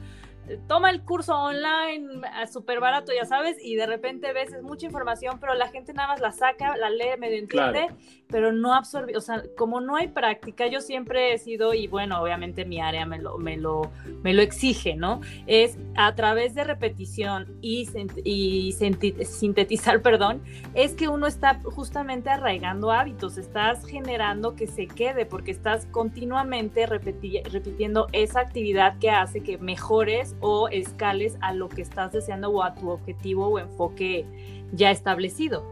toma 0.68 0.90
el 0.90 1.04
curso 1.04 1.36
online 1.36 2.22
súper 2.52 2.80
barato, 2.80 3.12
ya 3.14 3.26
sabes, 3.26 3.58
y 3.64 3.76
de 3.76 3.86
repente 3.86 4.34
ves 4.34 4.54
es 4.54 4.64
mucha 4.64 4.86
información, 4.86 5.40
pero 5.40 5.54
la 5.54 5.68
gente 5.70 5.94
nada 5.94 6.10
más 6.10 6.22
la 6.22 6.32
saca, 6.32 6.76
la 6.78 6.90
lee, 6.90 7.18
medio 7.18 7.38
entiende, 7.38 7.88
pero 8.30 8.52
no 8.52 8.74
absorbe, 8.76 9.18
o 9.18 9.22
sea, 9.22 9.44
como 9.58 9.82
no 9.82 9.96
hay 9.96 10.08
práctica, 10.08 10.68
yo 10.68 10.82
siempre 10.82 11.34
he 11.34 11.40
sido, 11.40 11.74
y 11.74 11.88
bueno, 11.88 12.22
obviamente 12.22 12.64
mi 12.64 12.80
área 12.80 13.06
me 13.06 13.18
lo, 13.18 13.40
me 13.40 13.58
lo, 13.58 13.92
me 14.22 14.34
lo 14.34 14.44
exige, 14.44 14.96
¿no? 14.96 15.22
Es 15.48 15.80
a 15.96 16.14
través 16.14 16.54
de 16.54 16.64
repetición 16.64 17.48
y, 17.62 17.90
y 18.24 18.72
sintetizar, 18.74 20.02
perdón, 20.04 20.44
es 20.76 20.94
que 20.94 21.08
uno 21.08 21.26
está 21.26 21.60
justamente 21.64 22.30
arraigando 22.30 22.92
hábitos, 22.92 23.38
estás 23.40 23.84
generando 23.86 24.56
que 24.56 24.68
se 24.68 24.86
quede, 24.86 25.26
porque 25.26 25.50
estás 25.50 25.88
continuamente 25.88 26.86
repitiendo 26.86 28.08
esa 28.12 28.42
actividad 28.42 29.00
que 29.00 29.10
hace 29.10 29.42
que 29.42 29.58
mejores 29.58 30.36
o 30.40 30.70
escales 30.70 31.36
a 31.42 31.54
lo 31.54 31.68
que 31.68 31.82
estás 31.82 32.12
deseando 32.12 32.52
o 32.52 32.62
a 32.62 32.76
tu 32.76 32.90
objetivo 32.90 33.48
o 33.48 33.58
enfoque 33.58 34.26
ya 34.72 34.92
establecido. 34.92 35.64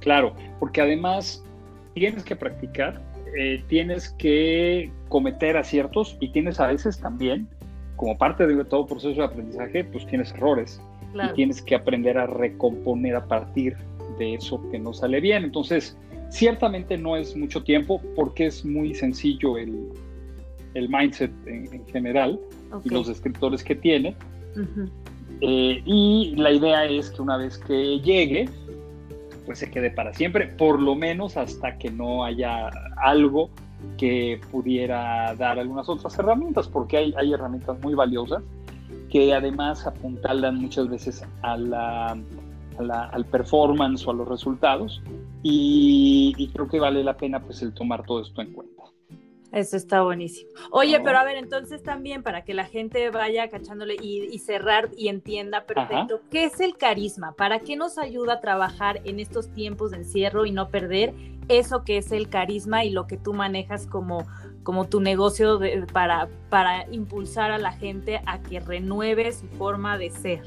Claro, 0.00 0.34
porque 0.58 0.80
además 0.80 1.45
tienes 1.96 2.24
que 2.24 2.36
practicar, 2.36 3.00
eh, 3.38 3.64
tienes 3.68 4.10
que 4.18 4.92
cometer 5.08 5.56
aciertos 5.56 6.18
y 6.20 6.28
tienes 6.28 6.60
a 6.60 6.66
veces 6.66 7.00
también, 7.00 7.48
como 7.96 8.18
parte 8.18 8.46
de 8.46 8.64
todo 8.66 8.86
proceso 8.86 9.18
de 9.18 9.24
aprendizaje, 9.24 9.82
pues 9.82 10.06
tienes 10.06 10.30
errores 10.32 10.78
y 11.14 11.34
tienes 11.34 11.62
que 11.62 11.74
aprender 11.74 12.18
a 12.18 12.26
recomponer 12.26 13.16
a 13.16 13.24
partir 13.24 13.78
de 14.18 14.34
eso 14.34 14.60
que 14.70 14.78
no 14.78 14.92
sale 14.92 15.22
bien. 15.22 15.44
Entonces, 15.44 15.96
ciertamente 16.28 16.98
no 16.98 17.16
es 17.16 17.34
mucho 17.34 17.62
tiempo 17.62 18.02
porque 18.14 18.44
es 18.46 18.62
muy 18.62 18.94
sencillo 18.94 19.56
el, 19.56 19.88
el 20.74 20.90
mindset 20.90 21.32
en, 21.46 21.86
general 21.86 22.38
y 22.84 22.90
los 22.90 23.08
escritores 23.08 23.64
que 23.64 23.74
tiene. 23.74 24.14
Eh, 25.40 25.82
y 25.86 26.34
la 26.36 26.52
idea 26.52 26.84
es 26.84 27.08
que 27.08 27.22
una 27.22 27.38
vez 27.38 27.56
que 27.56 28.00
llegue, 28.00 28.50
pues 29.46 29.60
se 29.60 29.70
quede 29.70 29.90
para 29.90 30.12
siempre, 30.12 30.48
por 30.48 30.82
lo 30.82 30.94
menos 30.94 31.36
hasta 31.36 31.78
que 31.78 31.90
no 31.90 32.24
haya 32.24 32.68
algo 32.96 33.48
que 33.96 34.40
pudiera 34.50 35.34
dar 35.36 35.58
algunas 35.58 35.88
otras 35.88 36.18
herramientas, 36.18 36.68
porque 36.68 37.14
hay, 37.16 37.32
herramientas 37.32 37.80
muy 37.80 37.94
valiosas 37.94 38.42
que 39.10 39.32
además 39.32 39.86
apuntalan 39.86 40.56
muchas 40.56 40.88
veces 40.88 41.24
al 41.42 43.24
performance 43.30 44.06
o 44.06 44.10
a 44.10 44.14
los 44.14 44.28
resultados 44.28 45.02
y, 45.42 46.34
y, 46.36 46.48
creo 46.48 46.68
que 46.68 46.80
vale 46.80 47.04
la 47.04 47.16
pena 47.16 47.40
pues 47.40 47.62
el 47.62 47.72
tomar 47.72 48.04
todo 48.04 48.20
esto 48.20 48.42
en 48.42 48.52
cuenta. 48.52 48.82
Eso 49.56 49.78
está 49.78 50.02
buenísimo. 50.02 50.50
Oye, 50.70 51.00
pero 51.00 51.16
a 51.16 51.24
ver, 51.24 51.38
entonces 51.38 51.82
también 51.82 52.22
para 52.22 52.44
que 52.44 52.52
la 52.52 52.66
gente 52.66 53.08
vaya 53.08 53.48
cachándole 53.48 53.96
y, 53.98 54.38
cerrar 54.38 54.90
y 54.98 55.08
entienda 55.08 55.64
perfecto, 55.64 56.20
¿qué 56.30 56.44
es 56.44 56.60
el 56.60 56.76
carisma? 56.76 57.32
¿Para 57.32 57.60
qué 57.60 57.74
nos 57.74 57.96
ayuda 57.96 58.34
a 58.34 58.40
trabajar 58.42 59.00
en 59.04 59.18
estos 59.18 59.48
tiempos 59.54 59.92
de 59.92 59.96
encierro 59.96 60.44
y 60.44 60.50
no 60.50 60.68
perder 60.68 61.14
eso 61.48 61.84
que 61.84 61.96
es 61.96 62.12
el 62.12 62.28
carisma 62.28 62.84
y 62.84 62.90
lo 62.90 63.06
que 63.06 63.16
tú 63.16 63.32
manejas 63.32 63.86
como, 63.86 64.26
como 64.62 64.88
tu 64.88 65.00
negocio 65.00 65.58
para, 65.90 66.28
para 66.50 66.86
impulsar 66.92 67.50
a 67.50 67.56
la 67.56 67.72
gente 67.72 68.20
a 68.26 68.42
que 68.42 68.60
renueve 68.60 69.32
su 69.32 69.46
forma 69.46 69.96
de 69.96 70.10
ser? 70.10 70.42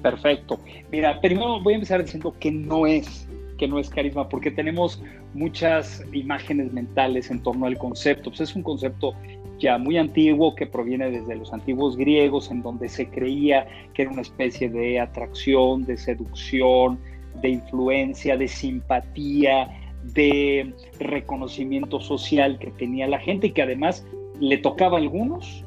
Perfecto. 0.00 0.60
Mira, 0.92 1.20
primero 1.20 1.60
voy 1.60 1.72
a 1.72 1.76
empezar 1.76 2.04
diciendo 2.04 2.32
que 2.38 2.52
no 2.52 2.86
es 2.86 3.26
que 3.58 3.68
no 3.68 3.78
es 3.78 3.90
carisma, 3.90 4.28
porque 4.28 4.50
tenemos 4.50 5.00
muchas 5.34 6.04
imágenes 6.12 6.72
mentales 6.72 7.30
en 7.30 7.42
torno 7.42 7.66
al 7.66 7.78
concepto. 7.78 8.30
Pues 8.30 8.40
es 8.40 8.56
un 8.56 8.62
concepto 8.62 9.14
ya 9.58 9.78
muy 9.78 9.96
antiguo 9.96 10.54
que 10.54 10.66
proviene 10.66 11.10
desde 11.10 11.36
los 11.36 11.52
antiguos 11.52 11.96
griegos, 11.96 12.50
en 12.50 12.62
donde 12.62 12.88
se 12.88 13.08
creía 13.08 13.66
que 13.94 14.02
era 14.02 14.10
una 14.10 14.22
especie 14.22 14.68
de 14.68 14.98
atracción, 14.98 15.84
de 15.84 15.96
seducción, 15.96 16.98
de 17.40 17.50
influencia, 17.50 18.36
de 18.36 18.48
simpatía, 18.48 19.68
de 20.02 20.74
reconocimiento 20.98 22.00
social 22.00 22.58
que 22.58 22.72
tenía 22.72 23.06
la 23.06 23.20
gente 23.20 23.48
y 23.48 23.50
que 23.52 23.62
además 23.62 24.04
le 24.40 24.58
tocaba 24.58 24.98
a 24.98 25.00
algunos 25.00 25.64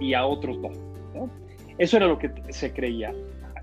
y 0.00 0.14
a 0.14 0.26
otros 0.26 0.58
no. 0.58 0.70
Eso 1.78 1.98
era 1.98 2.06
lo 2.06 2.18
que 2.18 2.30
se 2.50 2.72
creía 2.72 3.14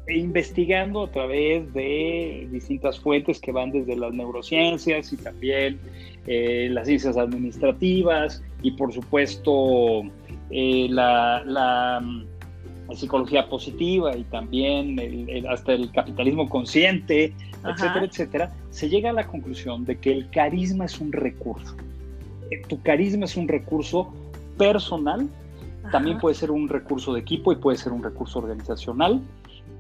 investigando 0.08 1.04
a 1.04 1.12
través 1.12 1.74
de 1.74 2.48
distintas 2.52 3.00
fuentes 3.00 3.39
que 3.39 3.52
van 3.52 3.72
desde 3.72 3.96
las 3.96 4.13
neurociencias 4.13 5.13
y 5.13 5.18
también 5.18 5.80
eh, 6.28 6.68
las 6.72 6.88
ciencias 6.88 7.18
administrativas 7.18 8.42
y 8.62 8.72
por 8.72 8.94
supuesto 8.94 10.04
eh, 10.50 10.88
la, 10.89 12.02
psicología 12.94 13.50
positiva 13.50 14.16
y 14.16 14.24
también 14.26 15.00
hasta 15.50 15.74
el 15.74 15.92
capitalismo 15.92 16.48
consciente, 16.48 17.34
etcétera, 17.66 18.06
etcétera, 18.06 18.54
se 18.70 18.88
llega 18.88 19.10
a 19.10 19.13
la 19.13 19.26
conclusión 19.26 19.84
de 19.84 19.98
que 19.98 20.12
el 20.12 20.30
carisma 20.30 20.86
es 20.86 21.00
un 21.00 21.12
recurso. 21.12 21.76
Eh, 22.52 22.62
tu 22.68 22.80
carisma 22.84 23.26
es 23.26 23.36
un 23.36 23.48
recurso 23.48 24.13
personal, 24.60 25.28
también 25.92 26.20
puede 26.20 26.36
ser 26.36 26.52
un 26.52 26.70
recurso 26.70 27.13
de 27.13 27.22
equipo 27.22 27.52
y 27.52 27.56
puede 27.56 27.78
ser 27.78 27.94
un 27.94 28.04
recurso 28.04 28.38
organizacional 28.38 29.22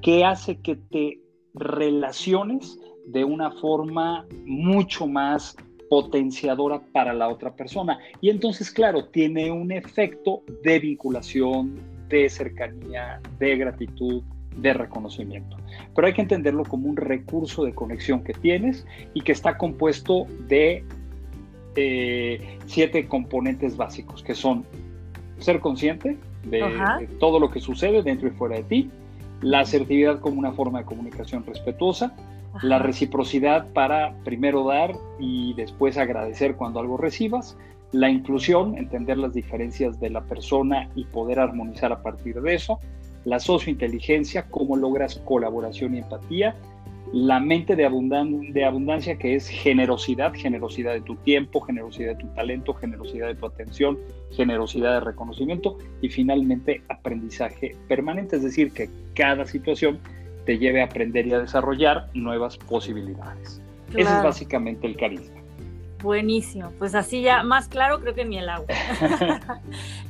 que 0.01 0.25
hace 0.25 0.59
que 0.59 0.75
te 0.75 1.19
relaciones 1.53 2.79
de 3.05 3.23
una 3.23 3.51
forma 3.51 4.25
mucho 4.45 5.07
más 5.07 5.55
potenciadora 5.89 6.81
para 6.91 7.13
la 7.13 7.29
otra 7.29 7.55
persona. 7.55 7.99
Y 8.21 8.29
entonces, 8.29 8.71
claro, 8.71 9.05
tiene 9.05 9.51
un 9.51 9.71
efecto 9.71 10.41
de 10.63 10.79
vinculación, 10.79 11.75
de 12.09 12.29
cercanía, 12.29 13.21
de 13.39 13.57
gratitud, 13.57 14.23
de 14.57 14.73
reconocimiento. 14.73 15.57
Pero 15.95 16.07
hay 16.07 16.13
que 16.13 16.21
entenderlo 16.21 16.63
como 16.63 16.87
un 16.87 16.97
recurso 16.97 17.63
de 17.63 17.73
conexión 17.73 18.23
que 18.23 18.33
tienes 18.33 18.85
y 19.13 19.21
que 19.21 19.31
está 19.31 19.57
compuesto 19.57 20.25
de 20.47 20.83
eh, 21.75 22.57
siete 22.65 23.07
componentes 23.07 23.77
básicos, 23.77 24.23
que 24.23 24.35
son 24.35 24.65
ser 25.39 25.59
consciente 25.59 26.17
de, 26.45 26.61
de 26.99 27.07
todo 27.19 27.39
lo 27.39 27.49
que 27.49 27.59
sucede 27.59 28.03
dentro 28.03 28.27
y 28.27 28.31
fuera 28.31 28.57
de 28.57 28.63
ti, 28.63 28.89
la 29.43 29.59
asertividad 29.59 30.19
como 30.19 30.39
una 30.39 30.53
forma 30.53 30.79
de 30.79 30.85
comunicación 30.85 31.45
respetuosa, 31.45 32.15
la 32.61 32.79
reciprocidad 32.79 33.67
para 33.73 34.15
primero 34.23 34.65
dar 34.65 34.95
y 35.19 35.53
después 35.55 35.97
agradecer 35.97 36.55
cuando 36.55 36.79
algo 36.79 36.97
recibas, 36.97 37.57
la 37.91 38.09
inclusión, 38.09 38.77
entender 38.77 39.17
las 39.17 39.33
diferencias 39.33 39.99
de 39.99 40.09
la 40.09 40.21
persona 40.21 40.89
y 40.95 41.05
poder 41.05 41.39
armonizar 41.39 41.91
a 41.91 42.01
partir 42.01 42.41
de 42.41 42.55
eso, 42.55 42.79
la 43.25 43.39
sociointeligencia, 43.39 44.47
cómo 44.49 44.75
logras 44.75 45.15
colaboración 45.25 45.95
y 45.95 45.99
empatía, 45.99 46.55
la 47.13 47.39
mente 47.39 47.75
de, 47.75 47.83
de 47.83 48.65
abundancia 48.65 49.17
que 49.17 49.35
es 49.35 49.47
generosidad, 49.47 50.33
generosidad 50.33 50.93
de 50.93 51.01
tu 51.01 51.15
tiempo, 51.17 51.61
generosidad 51.61 52.17
de 52.17 52.23
tu 52.23 52.27
talento, 52.33 52.73
generosidad 52.73 53.27
de 53.27 53.35
tu 53.35 53.45
atención, 53.45 53.99
generosidad 54.31 54.95
de 54.95 54.99
reconocimiento 55.01 55.77
y 56.01 56.09
finalmente 56.09 56.81
aprendizaje 56.89 57.75
permanente, 57.87 58.37
es 58.37 58.43
decir, 58.43 58.71
que 58.71 58.89
cada 59.13 59.45
situación 59.45 59.99
te 60.47 60.57
lleve 60.57 60.81
a 60.81 60.85
aprender 60.85 61.27
y 61.27 61.33
a 61.33 61.39
desarrollar 61.39 62.09
nuevas 62.15 62.57
posibilidades. 62.57 63.61
Ese 63.91 64.01
es 64.01 64.23
básicamente 64.23 64.87
el 64.87 64.97
carisma. 64.97 65.39
Buenísimo, 66.01 66.73
pues 66.79 66.95
así 66.95 67.21
ya 67.21 67.43
más 67.43 67.69
claro 67.69 68.01
creo 68.01 68.15
que 68.15 68.25
ni 68.25 68.39
el 68.39 68.49
agua. 68.49 68.65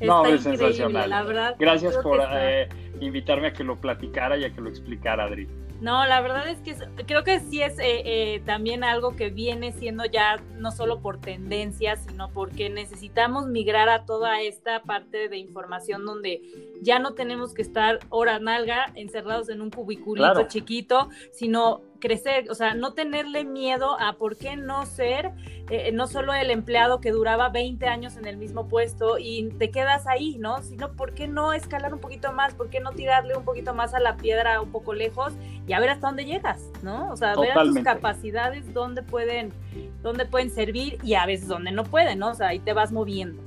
no, 0.02 0.26
es 0.26 0.42
sensacional. 0.42 1.10
La 1.10 1.22
verdad. 1.24 1.56
Gracias 1.60 1.98
por 1.98 2.22
eh, 2.32 2.70
invitarme 3.02 3.48
a 3.48 3.54
que 3.54 3.66
lo 3.66 3.76
platicara 3.76 4.38
y 4.38 4.46
a 4.46 4.54
que 4.54 4.62
lo 4.62 4.70
explicara, 4.70 5.26
Adri. 5.26 5.50
No, 5.84 6.08
la 6.08 6.22
verdad 6.22 6.48
es 6.48 6.60
que 6.62 6.78
creo 7.06 7.26
que 7.26 7.42
sí 7.42 7.62
es 7.62 7.78
eh, 7.78 8.04
eh, 8.06 8.42
también 8.46 8.86
algo 8.86 9.18
que 9.18 9.30
viene 9.30 9.74
siendo 9.74 10.06
ya 10.06 10.38
no 10.56 10.72
solo 10.72 11.02
por 11.02 11.20
tendencia, 11.20 11.98
sino 11.98 12.30
porque 12.30 12.70
necesitamos 12.70 13.48
migrar 13.48 13.90
a 13.90 14.06
toda 14.06 14.40
esta 14.40 14.82
parte 14.84 15.28
de 15.28 15.38
información 15.40 16.06
donde 16.06 16.42
ya 16.82 17.00
no 17.00 17.16
tenemos 17.16 17.54
que 17.54 17.64
estar 17.64 18.00
hora 18.08 18.40
nalga 18.40 18.86
encerrados 18.96 19.50
en 19.50 19.62
un 19.62 19.72
cubiculito 19.72 20.48
chiquito, 20.48 21.10
sino 21.34 21.82
crecer, 22.04 22.52
o 22.52 22.54
sea, 22.54 22.74
no 22.74 22.92
tenerle 22.92 23.46
miedo 23.46 23.98
a 23.98 24.18
por 24.18 24.36
qué 24.36 24.58
no 24.58 24.86
ser 24.86 25.32
eh, 25.70 25.94
no 25.94 26.08
solo 26.08 26.34
el 26.34 26.52
empleado 26.52 27.00
que 27.00 27.12
duraba 27.12 27.48
20 27.48 27.88
años 27.88 28.18
en 28.18 28.28
el 28.28 28.36
mismo 28.36 28.68
puesto 28.68 29.18
y 29.18 29.50
te 29.58 29.72
quedas 29.72 30.06
ahí, 30.06 30.38
¿no? 30.38 30.62
Sino 30.62 30.92
por 30.92 31.14
qué 31.14 31.30
no 31.30 31.54
escalar 31.54 31.94
un 31.94 32.02
poquito 32.02 32.34
más, 32.34 32.56
por 32.56 32.70
qué 32.70 32.82
no 32.82 32.92
tirarle 32.92 33.38
un 33.38 33.46
poquito 33.46 33.74
más 33.74 33.94
a 33.94 34.02
la 34.02 34.18
piedra 34.18 34.60
un 34.60 34.70
poco 34.70 34.94
lejos 34.94 35.32
y 35.66 35.72
a 35.72 35.80
ver 35.80 35.92
hasta 35.92 36.08
dónde 36.08 36.26
llegas, 36.26 36.70
¿no? 36.82 37.10
O 37.10 37.16
sea, 37.16 37.36
ver 37.38 37.54
tus 37.54 37.80
capacidades, 37.80 38.74
dónde 38.74 39.02
pueden, 39.02 39.54
dónde 40.02 40.26
pueden 40.26 40.50
servir 40.50 40.98
y 41.04 41.14
a 41.14 41.26
veces 41.26 41.48
dónde 41.48 41.72
no 41.72 41.86
pueden, 41.86 42.20
¿no? 42.20 42.32
O 42.32 42.36
sea, 42.36 42.50
ahí 42.50 42.60
te 42.60 42.74
vas 42.74 42.92
moviendo. 42.92 43.42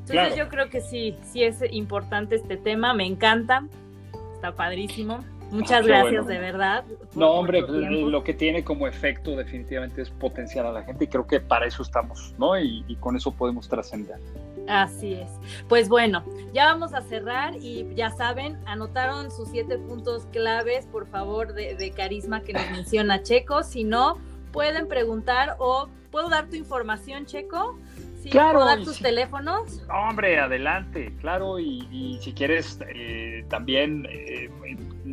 Entonces 0.00 0.34
yo 0.34 0.48
creo 0.48 0.68
que 0.68 0.80
sí, 0.80 1.16
sí 1.22 1.44
es 1.44 1.62
importante 1.70 2.34
este 2.34 2.56
tema, 2.56 2.92
me 2.92 3.06
encanta, 3.06 3.68
está 4.34 4.52
padrísimo. 4.52 5.20
Muchas 5.54 5.86
gracias, 5.86 6.26
de 6.26 6.38
verdad. 6.38 6.84
No, 7.14 7.30
hombre, 7.30 7.60
lo 7.62 8.24
que 8.24 8.34
tiene 8.34 8.64
como 8.64 8.88
efecto 8.88 9.36
definitivamente 9.36 10.02
es 10.02 10.10
potenciar 10.10 10.66
a 10.66 10.72
la 10.72 10.82
gente 10.82 11.04
y 11.04 11.08
creo 11.08 11.26
que 11.26 11.40
para 11.40 11.66
eso 11.66 11.82
estamos, 11.82 12.34
¿no? 12.38 12.58
Y, 12.58 12.96
con 13.00 13.16
eso 13.16 13.32
podemos 13.32 13.68
trascender. 13.68 14.16
Así 14.66 15.14
es. 15.14 15.30
Pues 15.68 15.88
bueno, 15.88 16.24
ya 16.52 16.66
vamos 16.66 16.94
a 16.94 17.02
cerrar 17.02 17.54
y 17.54 17.86
ya 17.94 18.10
saben, 18.10 18.58
anotaron 18.66 19.30
sus 19.30 19.48
siete 19.50 19.78
puntos 19.78 20.26
claves, 20.32 20.86
por 20.86 21.06
favor, 21.06 21.52
de, 21.54 21.92
carisma 21.94 22.40
que 22.40 22.52
nos 22.52 22.70
menciona 22.72 23.22
Checo. 23.22 23.62
Si 23.62 23.84
no, 23.84 24.18
pueden 24.52 24.88
preguntar 24.88 25.56
o 25.58 25.88
puedo 26.10 26.28
dar 26.28 26.48
tu 26.48 26.56
información, 26.56 27.26
Checo 27.26 27.78
claro. 28.30 28.58
¿Puedo 28.58 28.66
dar 28.66 28.84
tus 28.84 28.98
teléfonos? 28.98 29.82
Hombre, 29.90 30.38
adelante, 30.38 31.12
claro. 31.20 31.58
Y, 31.58 32.18
si 32.20 32.32
quieres, 32.32 32.78
eh, 32.94 33.44
también 33.48 34.06
eh, 34.10 34.50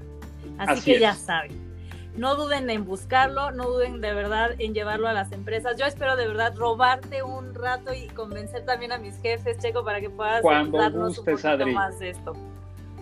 Así, 0.59 0.93
que 0.93 1.01
ya 1.01 1.15
saben 1.15 1.72
no 2.17 2.37
duden 2.37 2.69
en 2.69 2.85
buscarlo, 2.85 3.51
no 3.53 3.65
duden 3.69 4.01
de 4.01 4.13
verdad 4.13 4.51
en 4.59 4.75
llevarlo 4.75 5.09
a 5.09 5.13
las 5.13 5.33
empresas. 5.33 5.77
Yo 5.79 5.87
espero 5.87 6.17
de 6.17 6.27
verdad 6.27 6.55
robarte 6.57 7.23
un 7.23 7.55
rato 7.55 7.93
y 7.95 8.07
convencer 8.09 8.65
también 8.65 8.93
a 8.93 8.99
mis 8.99 9.21
jefes, 9.21 9.59
Checo, 9.59 9.85
para 9.85 10.01
que 10.01 10.11
puedas 10.11 10.43
darnos 10.43 11.19
un 11.19 11.25
poquito 11.25 11.67
más 11.69 11.99
de 11.99 12.11
esto. 12.11 12.35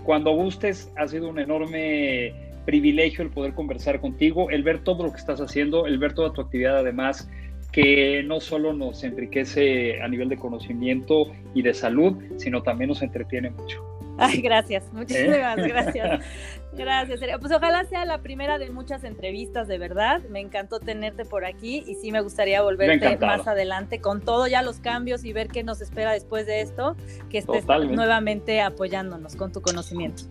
Cuando 0.05 0.33
gustes, 0.33 0.91
ha 0.97 1.09
sido 1.09 1.29
un 1.29 1.39
enorme 1.39 2.35
privilegio 2.65 3.25
el 3.25 3.31
poder 3.31 3.55
conversar 3.55 4.01
contigo, 4.01 4.51
el 4.51 4.63
ver 4.63 4.85
todo 4.85 5.05
lo 5.05 5.11
que 5.11 5.19
estás 5.19 5.41
haciendo, 5.41 5.87
el 5.87 5.99
ver 5.99 6.15
toda 6.15 6.33
tu 6.33 6.41
actividad 6.41 6.79
además 6.79 7.29
que 7.73 8.23
no 8.25 8.41
solo 8.41 8.73
nos 8.73 9.05
enriquece 9.05 10.01
a 10.03 10.09
nivel 10.09 10.29
de 10.29 10.37
conocimiento 10.37 11.31
y 11.55 11.63
de 11.63 11.73
salud, 11.73 12.17
sino 12.37 12.63
también 12.63 12.89
nos 12.89 13.03
entretiene 13.03 13.51
mucho. 13.51 14.00
Ay, 14.21 14.41
gracias, 14.43 14.85
muchísimas 14.93 15.59
¿Eh? 15.59 15.69
gracias. 15.69 16.21
Gracias, 16.73 17.21
Pues 17.41 17.53
ojalá 17.53 17.85
sea 17.87 18.05
la 18.05 18.19
primera 18.19 18.59
de 18.59 18.71
muchas 18.71 19.03
entrevistas, 19.03 19.67
de 19.67 19.77
verdad. 19.77 20.23
Me 20.31 20.39
encantó 20.39 20.79
tenerte 20.79 21.25
por 21.25 21.45
aquí 21.45 21.83
y 21.85 21.97
sí 21.97 22.13
me 22.13 22.21
gustaría 22.21 22.63
volverte 22.63 23.17
más 23.19 23.47
adelante 23.49 24.01
con 24.01 24.21
todo 24.21 24.47
ya 24.47 24.63
los 24.63 24.79
cambios 24.79 25.25
y 25.25 25.33
ver 25.33 25.49
qué 25.49 25.65
nos 25.65 25.81
espera 25.81 26.13
después 26.13 26.47
de 26.47 26.61
esto, 26.61 26.95
que 27.29 27.39
estés 27.39 27.67
nuevamente 27.67 28.61
apoyándonos 28.61 29.35
con 29.35 29.51
tu 29.51 29.61
conocimiento. 29.61 30.23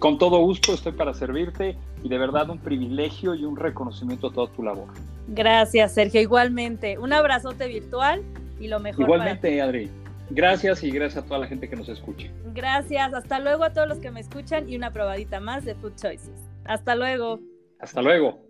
Con 0.00 0.18
todo 0.18 0.38
gusto 0.40 0.74
estoy 0.74 0.92
para 0.92 1.14
servirte 1.14 1.76
y 2.02 2.08
de 2.08 2.18
verdad 2.18 2.50
un 2.50 2.58
privilegio 2.58 3.34
y 3.34 3.44
un 3.44 3.56
reconocimiento 3.56 4.26
a 4.26 4.32
toda 4.32 4.52
tu 4.52 4.64
labor. 4.64 4.88
Gracias, 5.28 5.94
Sergio. 5.94 6.20
Igualmente, 6.20 6.98
un 6.98 7.12
abrazote 7.12 7.68
virtual 7.68 8.22
y 8.60 8.66
lo 8.66 8.80
mejor. 8.80 9.04
Igualmente, 9.04 9.62
Adri. 9.62 9.90
Gracias 10.30 10.82
y 10.82 10.90
gracias 10.90 11.24
a 11.24 11.26
toda 11.26 11.40
la 11.40 11.46
gente 11.46 11.68
que 11.68 11.76
nos 11.76 11.88
escuche. 11.88 12.30
Gracias, 12.54 13.12
hasta 13.14 13.38
luego 13.40 13.64
a 13.64 13.72
todos 13.72 13.88
los 13.88 13.98
que 13.98 14.10
me 14.10 14.20
escuchan 14.20 14.68
y 14.68 14.76
una 14.76 14.92
probadita 14.92 15.40
más 15.40 15.64
de 15.64 15.74
Food 15.74 15.96
Choices. 15.96 16.50
Hasta 16.64 16.94
luego. 16.94 17.40
Hasta 17.78 18.00
luego. 18.00 18.43